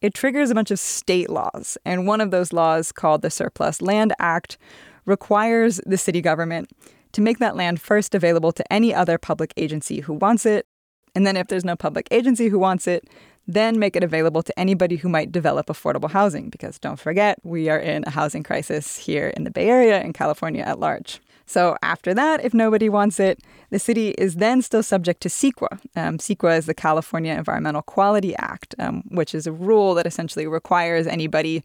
it 0.00 0.14
triggers 0.14 0.50
a 0.50 0.54
bunch 0.54 0.70
of 0.70 0.78
state 0.78 1.28
laws. 1.28 1.76
And 1.84 2.06
one 2.06 2.20
of 2.20 2.30
those 2.30 2.52
laws, 2.52 2.92
called 2.92 3.22
the 3.22 3.28
Surplus 3.30 3.82
Land 3.82 4.12
Act, 4.20 4.56
requires 5.04 5.80
the 5.84 5.98
city 5.98 6.20
government 6.20 6.70
to 7.10 7.20
make 7.20 7.40
that 7.40 7.56
land 7.56 7.80
first 7.80 8.14
available 8.14 8.52
to 8.52 8.72
any 8.72 8.94
other 8.94 9.18
public 9.18 9.52
agency 9.56 9.98
who 9.98 10.12
wants 10.12 10.46
it. 10.46 10.68
And 11.16 11.26
then 11.26 11.36
if 11.36 11.48
there's 11.48 11.64
no 11.64 11.74
public 11.74 12.06
agency 12.12 12.50
who 12.50 12.58
wants 12.60 12.86
it, 12.86 13.08
then 13.48 13.80
make 13.80 13.96
it 13.96 14.04
available 14.04 14.44
to 14.44 14.56
anybody 14.56 14.94
who 14.94 15.08
might 15.08 15.32
develop 15.32 15.66
affordable 15.66 16.12
housing. 16.12 16.50
Because 16.50 16.78
don't 16.78 17.00
forget, 17.00 17.40
we 17.42 17.68
are 17.68 17.80
in 17.80 18.04
a 18.06 18.10
housing 18.10 18.44
crisis 18.44 18.96
here 18.96 19.32
in 19.36 19.42
the 19.42 19.50
Bay 19.50 19.68
Area 19.68 19.98
and 19.98 20.14
California 20.14 20.62
at 20.62 20.78
large. 20.78 21.20
So 21.46 21.76
after 21.82 22.14
that, 22.14 22.44
if 22.44 22.54
nobody 22.54 22.88
wants 22.88 23.20
it, 23.20 23.40
the 23.70 23.78
city 23.78 24.10
is 24.10 24.36
then 24.36 24.62
still 24.62 24.82
subject 24.82 25.20
to 25.22 25.28
CEQA. 25.28 25.78
Um, 25.94 26.18
CEQA 26.18 26.58
is 26.58 26.66
the 26.66 26.74
California 26.74 27.34
Environmental 27.34 27.82
Quality 27.82 28.34
Act, 28.36 28.74
um, 28.78 29.02
which 29.08 29.34
is 29.34 29.46
a 29.46 29.52
rule 29.52 29.94
that 29.94 30.06
essentially 30.06 30.46
requires 30.46 31.06
anybody 31.06 31.62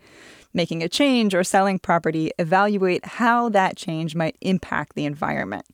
making 0.53 0.83
a 0.83 0.89
change 0.89 1.35
or 1.35 1.43
selling 1.43 1.79
property 1.79 2.31
evaluate 2.39 3.05
how 3.05 3.49
that 3.49 3.77
change 3.77 4.15
might 4.15 4.35
impact 4.41 4.95
the 4.95 5.05
environment. 5.05 5.65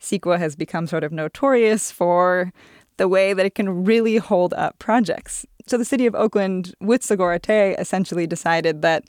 CEQA 0.00 0.38
has 0.38 0.56
become 0.56 0.86
sort 0.86 1.04
of 1.04 1.12
notorious 1.12 1.90
for 1.90 2.52
the 2.96 3.08
way 3.08 3.32
that 3.32 3.46
it 3.46 3.54
can 3.54 3.84
really 3.84 4.16
hold 4.16 4.52
up 4.54 4.78
projects. 4.78 5.46
So 5.66 5.76
the 5.76 5.84
city 5.84 6.06
of 6.06 6.14
Oakland, 6.14 6.74
with 6.80 7.02
Te, 7.02 7.52
essentially 7.52 8.26
decided 8.26 8.82
that 8.82 9.04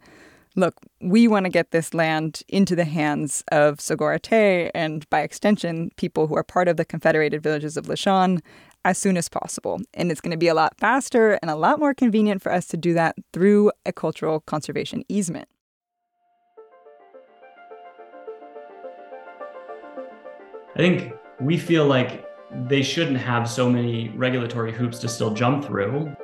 look, 0.57 0.75
we 0.99 1.27
want 1.27 1.45
to 1.45 1.49
get 1.49 1.71
this 1.71 1.93
land 1.93 2.41
into 2.49 2.75
the 2.75 2.83
hands 2.83 3.43
of 3.51 3.79
Te 3.79 4.69
and 4.73 5.07
by 5.09 5.21
extension, 5.21 5.91
people 5.95 6.27
who 6.27 6.35
are 6.35 6.43
part 6.43 6.67
of 6.67 6.75
the 6.75 6.83
Confederated 6.83 7.41
Villages 7.41 7.77
of 7.77 7.85
Lisjan 7.85 8.41
as 8.83 8.97
soon 8.97 9.17
as 9.17 9.29
possible. 9.29 9.79
And 9.93 10.11
it's 10.11 10.19
going 10.19 10.31
to 10.31 10.37
be 10.37 10.47
a 10.47 10.55
lot 10.55 10.73
faster 10.79 11.33
and 11.41 11.51
a 11.51 11.55
lot 11.55 11.79
more 11.79 11.93
convenient 11.93 12.41
for 12.41 12.51
us 12.51 12.67
to 12.69 12.77
do 12.77 12.93
that 12.95 13.15
through 13.31 13.71
a 13.85 13.93
cultural 13.93 14.41
conservation 14.41 15.03
easement. 15.07 15.47
I 20.75 20.79
think 20.79 21.13
we 21.39 21.57
feel 21.57 21.85
like 21.85 22.25
they 22.67 22.81
shouldn't 22.81 23.17
have 23.17 23.49
so 23.49 23.69
many 23.69 24.09
regulatory 24.09 24.71
hoops 24.71 24.99
to 24.99 25.07
still 25.07 25.33
jump 25.33 25.65
through 25.65 26.15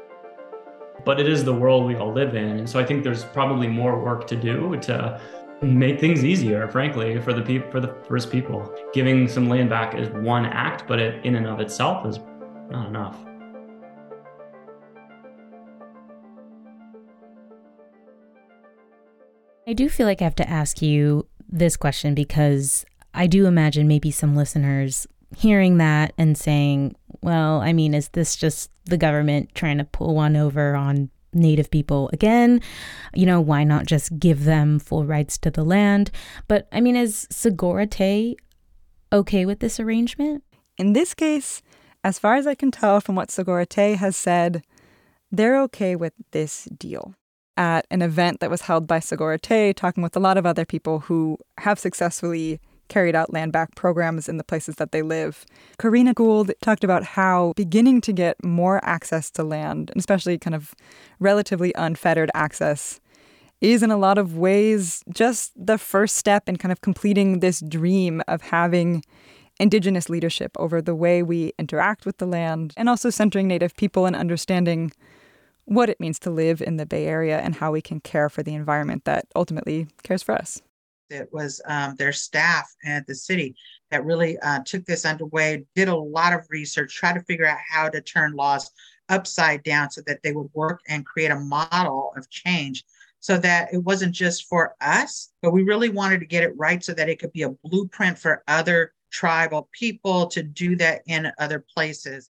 but 1.06 1.20
it 1.20 1.28
is 1.28 1.44
the 1.44 1.54
world 1.54 1.86
we 1.86 1.96
all 1.96 2.12
live 2.12 2.36
in. 2.36 2.60
And 2.60 2.70
so 2.70 2.80
I 2.80 2.86
think 2.86 3.04
there's 3.04 3.26
probably 3.26 3.68
more 3.68 4.00
work 4.00 4.28
to 4.28 4.36
do 4.36 4.78
to 4.82 5.20
make 5.62 6.00
things 6.00 6.26
easier, 6.26 6.68
frankly, 6.68 7.20
for 7.22 7.34
the 7.34 7.42
people 7.42 7.70
for 7.72 7.80
the 7.80 7.94
first 8.08 8.32
people. 8.32 8.74
Giving 8.94 9.28
some 9.28 9.50
land 9.50 9.70
back 9.70 9.96
is 9.96 10.10
one 10.10 10.46
act, 10.46 10.88
but 10.88 11.00
it 11.00 11.26
in 11.26 11.36
and 11.36 11.48
of 11.48 11.60
itself 11.60 12.06
is 12.06 12.20
not 12.70 12.88
enough. 12.88 13.18
I 19.66 19.74
do 19.74 19.88
feel 19.88 20.06
like 20.06 20.22
I 20.22 20.26
have 20.26 20.36
to 20.36 20.50
ask 20.50 20.82
you 20.82 21.26
this 21.48 21.78
question 21.78 22.14
because 22.14 22.86
I 23.14 23.28
do 23.28 23.46
imagine 23.46 23.88
maybe 23.88 24.12
some 24.12 24.36
listeners 24.36 25.08
hearing 25.36 25.78
that 25.78 26.14
and 26.18 26.38
saying, 26.38 26.96
well, 27.22 27.62
I 27.62 27.74
mean, 27.74 27.94
is 27.94 28.10
this 28.10 28.36
just 28.36 28.70
the 28.86 28.98
government 28.98 29.54
trying 29.56 29.78
to 29.78 29.86
pull 29.86 30.16
one 30.16 30.36
over 30.36 30.76
on 30.76 31.10
Native 31.34 31.72
people 31.72 32.10
again? 32.14 32.62
You 33.14 33.26
know, 33.26 33.42
why 33.42 33.64
not 33.64 33.86
just 33.86 34.20
give 34.20 34.44
them 34.44 34.80
full 34.80 35.06
rights 35.06 35.38
to 35.40 35.52
the 35.52 35.64
land? 35.64 36.12
But 36.48 36.68
I 36.72 36.82
mean, 36.82 36.96
is 36.96 37.28
Sogorea 37.32 37.90
Te 37.90 38.38
okay 39.12 39.46
with 39.46 39.60
this 39.60 39.80
arrangement? 39.80 40.44
In 40.78 40.94
this 40.94 41.14
case, 41.14 41.62
as 42.04 42.20
far 42.20 42.36
as 42.36 42.48
I 42.48 42.56
can 42.56 42.72
tell 42.72 43.00
from 43.00 43.16
what 43.16 43.30
Sogorea 43.30 43.68
Te 43.68 43.96
has 43.96 44.18
said, 44.18 44.64
they're 45.32 45.60
okay 45.62 45.96
with 45.96 46.14
this 46.32 46.66
deal. 46.66 47.16
At 47.56 47.86
an 47.92 48.02
event 48.02 48.40
that 48.40 48.50
was 48.50 48.64
held 48.64 48.88
by 48.88 49.00
Sogorea 49.00 49.40
Te, 49.40 49.74
talking 49.74 50.04
with 50.04 50.16
a 50.16 50.20
lot 50.20 50.38
of 50.38 50.46
other 50.46 50.66
people 50.66 51.02
who 51.02 51.38
have 51.60 51.78
successfully 51.78 52.60
carried 52.94 53.16
out 53.16 53.34
land 53.34 53.52
back 53.52 53.74
programs 53.74 54.30
in 54.30 54.38
the 54.38 54.44
places 54.44 54.76
that 54.76 54.92
they 54.92 55.02
live. 55.02 55.46
Corrina 55.80 56.14
Gould 56.14 56.52
talked 56.62 56.84
about 56.84 57.04
how 57.04 57.54
beginning 57.56 58.02
to 58.02 58.14
get 58.14 58.44
more 58.44 58.80
access 58.86 59.32
to 59.32 59.44
land, 59.44 59.90
and 59.90 60.00
especially 60.00 60.38
kind 60.38 60.54
of 60.54 60.76
relatively 61.20 61.74
unfettered 61.76 62.30
access, 62.36 63.00
is 63.62 63.82
in 63.82 63.90
a 63.90 63.98
lot 63.98 64.20
of 64.20 64.38
ways 64.38 65.04
just 65.12 65.54
the 65.56 65.80
first 65.80 66.18
step 66.18 66.48
in 66.48 66.56
kind 66.56 66.72
of 66.72 66.82
completing 66.82 67.40
this 67.40 67.62
dream 67.62 68.22
of 68.28 68.44
having 68.44 69.04
indigenous 69.60 70.08
leadership 70.08 70.52
over 70.60 70.80
the 70.80 70.94
way 70.94 71.24
we 71.24 71.52
interact 71.58 72.06
with 72.06 72.18
the 72.18 72.28
land 72.28 72.76
and 72.78 72.90
also 72.90 73.10
centering 73.10 73.48
native 73.48 73.76
people 73.76 74.06
and 74.06 74.16
understanding 74.16 74.92
what 75.66 75.90
it 75.90 76.00
means 76.00 76.20
to 76.20 76.30
live 76.30 76.62
in 76.62 76.78
the 76.78 76.86
Bay 76.86 77.08
Area 77.08 77.40
and 77.40 77.56
how 77.56 77.72
we 77.72 77.82
can 77.82 78.00
care 78.02 78.30
for 78.30 78.44
the 78.44 78.54
environment 78.54 79.06
that 79.06 79.26
ultimately 79.36 79.88
cares 80.04 80.22
for 80.22 80.36
us. 80.36 80.62
It 81.14 81.32
was 81.32 81.62
um, 81.66 81.96
their 81.96 82.12
staff 82.12 82.74
at 82.84 83.08
the 83.08 83.16
city 83.16 83.56
that 83.92 84.06
really 84.06 84.38
uh, 84.40 84.60
took 84.66 84.86
this 84.86 85.06
underway, 85.06 85.66
did 85.76 85.88
a 85.88 85.96
lot 85.96 86.34
of 86.34 86.48
research, 86.50 86.96
tried 86.96 87.14
to 87.14 87.24
figure 87.24 87.46
out 87.46 87.60
how 87.70 87.90
to 87.90 88.02
turn 88.02 88.34
laws 88.34 88.72
upside 89.10 89.64
down 89.64 89.92
so 89.92 90.02
that 90.08 90.24
they 90.24 90.32
would 90.32 90.50
work 90.54 90.82
and 90.88 91.06
create 91.06 91.32
a 91.32 91.40
model 91.40 92.14
of 92.18 92.30
change 92.30 92.84
so 93.20 93.38
that 93.38 93.74
it 93.74 93.78
wasn't 93.78 94.14
just 94.14 94.48
for 94.50 94.76
us, 94.82 95.32
but 95.42 95.54
we 95.54 95.64
really 95.64 95.88
wanted 95.88 96.20
to 96.20 96.26
get 96.26 96.44
it 96.44 96.54
right 96.58 96.84
so 96.84 96.94
that 96.94 97.08
it 97.08 97.20
could 97.20 97.32
be 97.32 97.44
a 97.44 97.56
blueprint 97.64 98.20
for 98.20 98.44
other 98.50 98.92
tribal 99.12 99.70
people 99.72 100.28
to 100.28 100.44
do 100.44 100.76
that 100.76 101.04
in 101.08 101.32
other 101.40 101.64
places. 101.74 102.30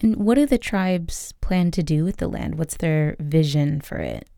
And 0.00 0.14
what 0.16 0.36
do 0.36 0.46
the 0.46 0.58
tribes 0.58 1.32
plan 1.40 1.72
to 1.72 1.82
do 1.82 2.04
with 2.04 2.18
the 2.18 2.28
land? 2.28 2.56
What's 2.56 2.76
their 2.76 3.16
vision 3.18 3.80
for 3.80 3.96
it? 3.96 4.28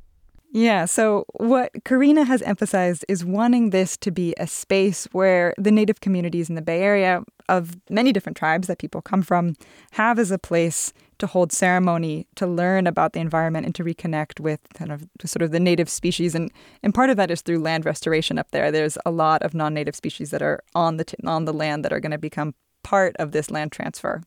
Yeah, 0.52 0.84
so 0.86 1.26
what 1.34 1.72
Corrina 1.84 2.26
has 2.26 2.42
emphasized 2.42 3.04
is 3.08 3.24
wanting 3.24 3.70
this 3.70 3.96
to 3.98 4.10
be 4.10 4.34
a 4.36 4.48
space 4.48 5.06
where 5.12 5.54
the 5.56 5.70
Native 5.70 6.00
communities 6.00 6.48
in 6.48 6.56
the 6.56 6.62
Bay 6.62 6.82
Area 6.82 7.22
of 7.48 7.76
many 7.88 8.12
different 8.12 8.36
tribes 8.36 8.66
that 8.66 8.78
people 8.78 9.00
come 9.00 9.22
from 9.22 9.54
have 9.92 10.18
as 10.18 10.32
a 10.32 10.38
place 10.38 10.92
to 11.18 11.28
hold 11.28 11.52
ceremony, 11.52 12.26
to 12.34 12.48
learn 12.48 12.88
about 12.88 13.12
the 13.12 13.20
environment, 13.20 13.64
and 13.64 13.74
to 13.76 13.84
reconnect 13.84 14.40
with 14.40 14.60
kind 14.74 14.90
of 14.90 15.06
sort 15.24 15.42
of 15.42 15.52
the 15.52 15.60
native 15.60 15.88
species. 15.88 16.34
And, 16.34 16.50
and 16.82 16.94
part 16.94 17.10
of 17.10 17.16
that 17.16 17.30
is 17.30 17.42
through 17.42 17.60
land 17.60 17.84
restoration 17.84 18.36
up 18.36 18.50
there. 18.50 18.72
There's 18.72 18.98
a 19.06 19.10
lot 19.12 19.42
of 19.42 19.54
non 19.54 19.72
native 19.72 19.94
species 19.94 20.30
that 20.30 20.42
are 20.42 20.60
on 20.74 20.96
the, 20.96 21.04
t- 21.04 21.16
on 21.24 21.44
the 21.44 21.52
land 21.52 21.84
that 21.84 21.92
are 21.92 22.00
going 22.00 22.10
to 22.10 22.18
become 22.18 22.54
part 22.82 23.14
of 23.18 23.30
this 23.30 23.50
land 23.50 23.70
transfer. 23.70 24.22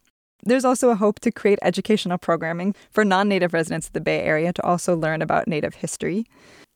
There's 0.45 0.65
also 0.65 0.89
a 0.89 0.95
hope 0.95 1.19
to 1.21 1.31
create 1.31 1.59
educational 1.61 2.17
programming 2.17 2.75
for 2.91 3.05
non 3.05 3.29
native 3.29 3.53
residents 3.53 3.87
of 3.87 3.93
the 3.93 4.01
Bay 4.01 4.21
Area 4.21 4.53
to 4.53 4.63
also 4.63 4.95
learn 4.95 5.21
about 5.21 5.47
native 5.47 5.75
history. 5.75 6.25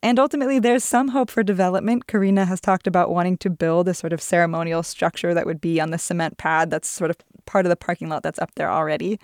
And 0.04 0.20
ultimately, 0.20 0.60
there's 0.60 0.84
some 0.84 1.10
hope 1.10 1.32
for 1.32 1.42
development. 1.42 2.06
Corrina 2.06 2.46
has 2.48 2.62
talked 2.62 2.86
about 2.86 3.10
wanting 3.10 3.38
to 3.38 3.50
build 3.50 3.88
a 3.88 3.96
sort 3.96 4.14
of 4.14 4.22
ceremonial 4.22 4.84
structure 4.84 5.34
that 5.34 5.48
would 5.48 5.60
be 5.60 5.82
on 5.82 5.90
the 5.90 5.98
cement 5.98 6.38
pad 6.38 6.70
that's 6.70 6.88
sort 6.88 7.10
of 7.10 7.18
part 7.48 7.66
of 7.66 7.72
the 7.72 7.76
parking 7.76 8.08
lot 8.08 8.22
that's 8.22 8.38
up 8.38 8.54
there 8.56 8.70
already. 8.70 9.20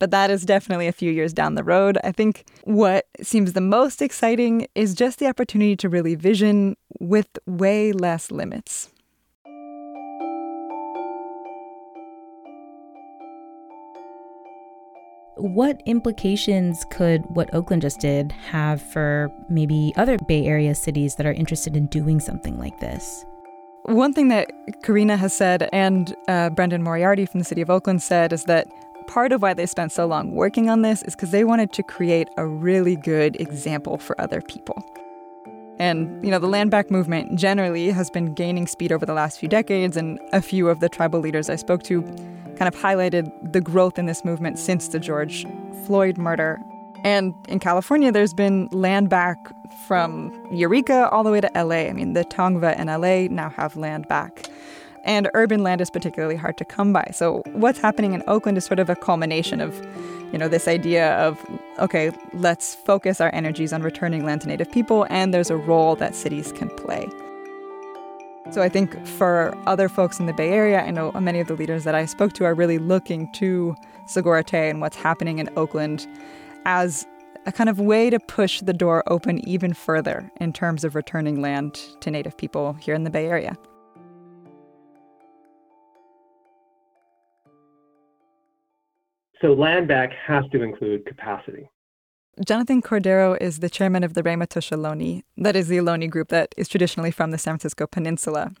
But 0.00 0.10
that 0.10 0.30
is 0.30 0.44
definitely 0.44 0.88
a 0.88 0.92
few 0.92 1.12
years 1.12 1.32
down 1.32 1.54
the 1.54 1.62
road. 1.62 1.96
I 2.02 2.10
think 2.10 2.44
what 2.64 3.06
seems 3.22 3.52
the 3.52 3.60
most 3.60 4.02
exciting 4.02 4.66
is 4.74 4.94
just 4.94 5.20
the 5.20 5.28
opportunity 5.28 5.76
to 5.76 5.88
really 5.88 6.16
vision 6.16 6.76
with 6.98 7.28
way 7.46 7.92
less 7.92 8.32
limits. 8.32 8.90
What 15.38 15.82
implications 15.84 16.86
could 16.88 17.26
what 17.26 17.52
Oakland 17.52 17.82
just 17.82 18.00
did 18.00 18.32
have 18.32 18.80
for 18.80 19.30
maybe 19.50 19.92
other 19.94 20.16
Bay 20.16 20.46
Area 20.46 20.74
cities 20.74 21.16
that 21.16 21.26
are 21.26 21.32
interested 21.32 21.76
in 21.76 21.88
doing 21.88 22.20
something 22.20 22.58
like 22.58 22.80
this? 22.80 23.26
One 23.82 24.14
thing 24.14 24.28
that 24.28 24.50
Corrina 24.82 25.18
has 25.18 25.34
said 25.36 25.68
and 25.74 26.16
uh, 26.26 26.48
Brendan 26.48 26.82
Moriarty 26.82 27.26
from 27.26 27.38
the 27.40 27.44
city 27.44 27.60
of 27.60 27.68
Oakland 27.68 28.00
said 28.00 28.32
is 28.32 28.44
that 28.44 28.66
part 29.08 29.30
of 29.30 29.42
why 29.42 29.52
they 29.52 29.66
spent 29.66 29.92
so 29.92 30.06
long 30.06 30.32
working 30.32 30.70
on 30.70 30.80
this 30.80 31.02
is 31.02 31.14
because 31.14 31.32
they 31.32 31.44
wanted 31.44 31.70
to 31.74 31.82
create 31.82 32.30
a 32.38 32.46
really 32.46 32.96
good 32.96 33.38
example 33.38 33.98
for 33.98 34.18
other 34.18 34.40
people. 34.40 34.82
And, 35.78 36.24
you 36.24 36.30
know, 36.30 36.38
the 36.38 36.48
land 36.48 36.70
back 36.70 36.90
movement 36.90 37.38
generally 37.38 37.90
has 37.90 38.08
been 38.08 38.32
gaining 38.32 38.66
speed 38.66 38.90
over 38.90 39.04
the 39.04 39.12
last 39.12 39.38
few 39.38 39.50
decades, 39.50 39.98
and 39.98 40.18
a 40.32 40.40
few 40.40 40.70
of 40.70 40.80
the 40.80 40.88
tribal 40.88 41.20
leaders 41.20 41.50
I 41.50 41.56
spoke 41.56 41.82
to 41.82 42.02
kind 42.56 42.72
of 42.72 42.80
highlighted 42.80 43.30
the 43.52 43.60
growth 43.60 43.98
in 43.98 44.06
this 44.06 44.24
movement 44.24 44.58
since 44.58 44.88
the 44.88 44.98
George 44.98 45.46
Floyd 45.84 46.18
murder. 46.18 46.60
And 47.04 47.34
in 47.48 47.60
California, 47.60 48.10
there's 48.10 48.34
been 48.34 48.68
land 48.72 49.10
back 49.10 49.38
from 49.86 50.32
Eureka 50.50 51.08
all 51.10 51.22
the 51.22 51.30
way 51.30 51.40
to 51.40 51.50
LA. 51.54 51.88
I 51.88 51.92
mean, 51.92 52.14
the 52.14 52.24
Tongva 52.24 52.78
in 52.78 52.86
LA 52.88 53.32
now 53.34 53.50
have 53.50 53.76
land 53.76 54.08
back. 54.08 54.48
And 55.04 55.30
urban 55.34 55.62
land 55.62 55.80
is 55.80 55.88
particularly 55.88 56.34
hard 56.34 56.56
to 56.58 56.64
come 56.64 56.92
by. 56.92 57.10
So, 57.12 57.42
what's 57.52 57.78
happening 57.78 58.12
in 58.12 58.24
Oakland 58.26 58.58
is 58.58 58.64
sort 58.64 58.80
of 58.80 58.90
a 58.90 58.96
culmination 58.96 59.60
of, 59.60 59.72
you 60.32 60.38
know, 60.38 60.48
this 60.48 60.66
idea 60.66 61.14
of, 61.18 61.38
okay, 61.78 62.10
let's 62.32 62.74
focus 62.74 63.20
our 63.20 63.32
energies 63.32 63.72
on 63.72 63.82
returning 63.82 64.24
land 64.24 64.40
to 64.40 64.48
Native 64.48 64.72
people, 64.72 65.06
and 65.08 65.32
there's 65.32 65.50
a 65.50 65.56
role 65.56 65.94
that 65.96 66.16
cities 66.16 66.50
can 66.50 66.68
play. 66.70 67.08
So 68.50 68.62
I 68.62 68.68
think 68.68 69.06
for 69.06 69.54
other 69.66 69.88
folks 69.88 70.18
in 70.18 70.26
the 70.26 70.32
Bay 70.32 70.50
Area, 70.50 70.80
I 70.80 70.90
know 70.90 71.12
many 71.12 71.40
of 71.40 71.48
the 71.48 71.54
leaders 71.54 71.84
that 71.84 71.94
I 71.94 72.06
spoke 72.06 72.32
to 72.34 72.44
are 72.44 72.54
really 72.54 72.78
looking 72.78 73.30
to 73.34 73.74
Sogorea 74.08 74.46
Te 74.46 74.56
and 74.56 74.80
what's 74.80 74.96
happening 74.96 75.40
in 75.40 75.50
Oakland 75.56 76.06
as 76.64 77.06
a 77.44 77.52
kind 77.52 77.68
of 77.68 77.78
way 77.78 78.08
to 78.08 78.18
push 78.18 78.60
the 78.60 78.72
door 78.72 79.04
open 79.08 79.46
even 79.46 79.74
further 79.74 80.30
in 80.40 80.52
terms 80.52 80.84
of 80.84 80.94
returning 80.94 81.42
land 81.42 81.74
to 82.00 82.10
Native 82.10 82.36
people 82.38 82.72
here 82.74 82.94
in 82.94 83.04
the 83.04 83.10
Bay 83.10 83.26
Area. 83.26 83.56
So 89.42 89.52
land 89.52 89.86
back 89.86 90.12
has 90.26 90.44
to 90.52 90.62
include 90.62 91.04
capacity. 91.04 91.68
Jonathan 92.44 92.82
Cordero 92.82 93.40
is 93.40 93.60
the 93.60 93.70
chairman 93.70 94.04
of 94.04 94.12
the 94.12 94.22
Ramaytush 94.22 94.70
Ohlone, 94.70 95.22
that 95.38 95.56
is 95.56 95.68
the 95.68 95.78
Ohlone 95.78 96.10
group 96.10 96.28
that 96.28 96.54
is 96.58 96.68
traditionally 96.68 97.10
from 97.10 97.30
the 97.30 97.38
San 97.38 97.54
Francisco 97.54 97.86
Peninsula. 97.86 98.52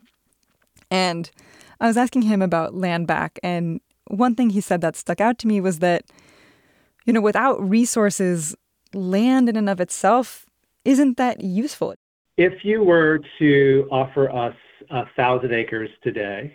And 0.90 1.30
I 1.78 1.86
was 1.86 1.98
asking 1.98 2.22
him 2.22 2.40
about 2.40 2.74
land 2.74 3.06
back, 3.06 3.38
and 3.42 3.80
one 4.06 4.34
thing 4.34 4.50
he 4.50 4.62
said 4.62 4.80
that 4.80 4.96
stuck 4.96 5.20
out 5.20 5.38
to 5.40 5.46
me 5.46 5.60
was 5.60 5.80
that, 5.80 6.04
you 7.04 7.12
know, 7.12 7.20
without 7.20 7.60
resources, 7.60 8.56
land 8.94 9.50
in 9.50 9.56
and 9.56 9.68
of 9.68 9.78
itself 9.78 10.46
isn't 10.86 11.18
that 11.18 11.42
useful. 11.42 11.94
If 12.38 12.64
you 12.64 12.82
were 12.82 13.20
to 13.38 13.88
offer 13.90 14.30
us 14.30 14.56
a 14.88 15.04
thousand 15.16 15.52
acres 15.52 15.90
today, 16.02 16.54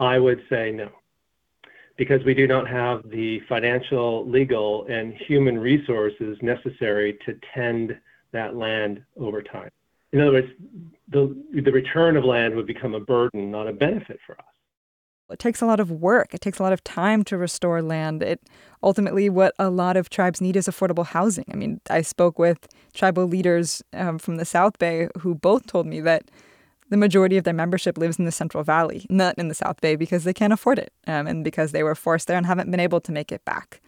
I 0.00 0.18
would 0.18 0.40
say 0.48 0.70
no, 0.70 0.88
because 1.98 2.24
we 2.24 2.32
do 2.32 2.46
not 2.46 2.66
have 2.68 3.02
the 3.10 3.40
financial, 3.48 4.26
legal, 4.26 4.86
and 4.86 5.12
human 5.12 5.58
resources 5.58 6.38
necessary 6.40 7.18
to 7.26 7.34
tend 7.52 7.98
that 8.32 8.56
land 8.56 9.02
over 9.18 9.42
time. 9.42 9.70
In 10.12 10.20
other 10.20 10.32
words, 10.32 10.48
the, 11.08 11.36
the 11.52 11.72
return 11.72 12.16
of 12.16 12.24
land 12.24 12.54
would 12.54 12.66
become 12.66 12.94
a 12.94 13.00
burden, 13.00 13.50
not 13.50 13.66
a 13.68 13.72
benefit 13.72 14.20
for 14.24 14.38
us. 14.38 14.44
It 15.30 15.38
takes 15.38 15.60
a 15.60 15.66
lot 15.66 15.80
of 15.80 15.90
work. 15.90 16.32
It 16.32 16.40
takes 16.40 16.58
a 16.58 16.62
lot 16.62 16.72
of 16.72 16.82
time 16.84 17.22
to 17.24 17.36
restore 17.36 17.82
land. 17.82 18.22
It 18.22 18.40
ultimately 18.82 19.28
what 19.28 19.52
a 19.58 19.68
lot 19.68 19.96
of 19.98 20.08
tribes 20.08 20.40
need 20.40 20.56
is 20.56 20.66
affordable 20.66 21.04
housing. 21.04 21.44
I 21.52 21.56
mean, 21.56 21.82
I 21.90 22.00
spoke 22.00 22.38
with 22.38 22.66
tribal 22.94 23.26
leaders 23.26 23.82
um, 23.92 24.18
from 24.18 24.36
the 24.36 24.46
South 24.46 24.78
Bay 24.78 25.08
who 25.18 25.34
both 25.34 25.66
told 25.66 25.86
me 25.86 26.00
that 26.00 26.30
the 26.90 26.96
majority 26.96 27.36
of 27.36 27.44
their 27.44 27.54
membership 27.54 27.98
lives 27.98 28.18
in 28.18 28.24
the 28.24 28.32
Central 28.32 28.64
Valley, 28.64 29.06
not 29.10 29.34
in 29.38 29.48
the 29.48 29.54
South 29.54 29.80
Bay, 29.80 29.96
because 29.96 30.24
they 30.24 30.34
can't 30.34 30.52
afford 30.52 30.78
it 30.78 30.92
um, 31.06 31.26
and 31.26 31.44
because 31.44 31.72
they 31.72 31.82
were 31.82 31.94
forced 31.94 32.26
there 32.26 32.36
and 32.36 32.46
haven't 32.46 32.70
been 32.70 32.80
able 32.80 33.00
to 33.00 33.12
make 33.12 33.32
it 33.32 33.44
back. 33.44 33.80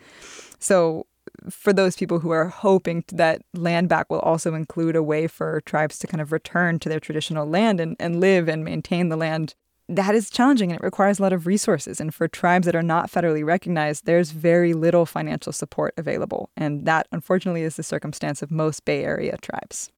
So, 0.58 1.06
for 1.48 1.72
those 1.72 1.96
people 1.96 2.18
who 2.18 2.30
are 2.30 2.48
hoping 2.48 3.04
that 3.12 3.42
land 3.54 3.88
back 3.88 4.10
will 4.10 4.20
also 4.20 4.54
include 4.54 4.96
a 4.96 5.02
way 5.02 5.26
for 5.26 5.60
tribes 5.62 5.98
to 5.98 6.06
kind 6.06 6.20
of 6.20 6.32
return 6.32 6.78
to 6.80 6.88
their 6.88 7.00
traditional 7.00 7.46
land 7.46 7.78
and, 7.78 7.96
and 8.00 8.20
live 8.20 8.48
and 8.48 8.64
maintain 8.64 9.10
the 9.10 9.16
land 9.16 9.54
that 9.90 10.14
is 10.14 10.30
challenging 10.30 10.70
and 10.70 10.80
it 10.80 10.84
requires 10.84 11.18
a 11.18 11.22
lot 11.22 11.32
of 11.32 11.46
resources. 11.46 12.00
And 12.00 12.14
for 12.14 12.28
tribes 12.28 12.66
that 12.66 12.76
are 12.76 12.82
not 12.82 13.10
federally 13.10 13.44
recognized, 13.44 14.06
there's 14.06 14.30
very 14.30 14.72
little 14.72 15.04
financial 15.04 15.52
support 15.52 15.94
available. 15.96 16.48
And 16.56 16.86
that, 16.86 17.08
unfortunately, 17.10 17.62
is 17.62 17.74
the 17.74 17.82
circumstance 17.82 18.40
of 18.40 18.52
most 18.52 18.84
Bay 18.84 19.04
Area 19.04 19.36
tribes. 19.42 19.90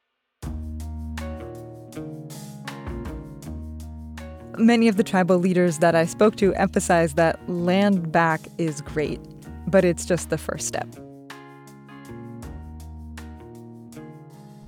Many 4.59 4.89
of 4.89 4.97
the 4.97 5.03
tribal 5.03 5.39
leaders 5.39 5.79
that 5.79 5.95
I 5.95 6.05
spoke 6.05 6.37
to 6.37 6.55
emphasize 6.55 7.15
that 7.15 7.41
land 7.49 8.13
back 8.13 8.41
is 8.59 8.81
great, 8.83 9.21
but 9.67 9.85
it's 9.85 10.05
just 10.05 10.31
the 10.31 10.37
first 10.37 10.69
step. 10.69 10.87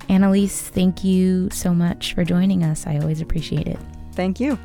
Annalise, 0.09 0.61
thank 0.69 1.03
you 1.03 1.49
so 1.51 1.73
much 1.73 2.13
for 2.13 2.23
joining 2.23 2.63
us. 2.63 2.87
I 2.87 2.97
always 2.97 3.21
appreciate 3.21 3.67
it. 3.67 3.79
Thank 4.13 4.39
you. 4.39 4.57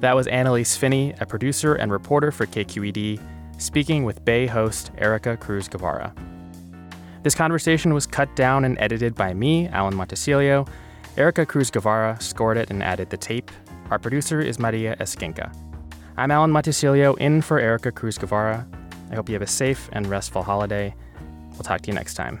That 0.00 0.14
was 0.14 0.26
Annalise 0.26 0.76
Finney, 0.76 1.14
a 1.20 1.26
producer 1.26 1.74
and 1.74 1.90
reporter 1.90 2.30
for 2.30 2.46
KQED, 2.46 3.20
speaking 3.58 4.04
with 4.04 4.24
Bay 4.24 4.46
host 4.46 4.90
Erica 4.98 5.36
Cruz 5.36 5.68
Guevara. 5.68 6.14
This 7.26 7.34
conversation 7.34 7.92
was 7.92 8.06
cut 8.06 8.36
down 8.36 8.64
and 8.64 8.78
edited 8.78 9.16
by 9.16 9.34
me, 9.34 9.66
Alan 9.70 9.94
Montecillo. 9.94 10.68
Erica 11.16 11.44
Cruz 11.44 11.72
Guevara 11.72 12.16
scored 12.20 12.56
it 12.56 12.70
and 12.70 12.84
added 12.84 13.10
the 13.10 13.16
tape. 13.16 13.50
Our 13.90 13.98
producer 13.98 14.40
is 14.40 14.60
Maria 14.60 14.94
Esquinca. 15.00 15.52
I'm 16.16 16.30
Alan 16.30 16.52
Montecillo 16.52 17.18
in 17.18 17.42
for 17.42 17.58
Erica 17.58 17.90
Cruz 17.90 18.16
Guevara. 18.16 18.64
I 19.10 19.16
hope 19.16 19.28
you 19.28 19.32
have 19.32 19.42
a 19.42 19.46
safe 19.48 19.88
and 19.90 20.06
restful 20.06 20.44
holiday. 20.44 20.94
We'll 21.54 21.64
talk 21.64 21.80
to 21.80 21.88
you 21.88 21.94
next 21.94 22.14
time. 22.14 22.40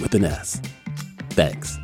with 0.00 0.14
an 0.14 0.24
S. 0.24 0.60
Thanks. 1.30 1.78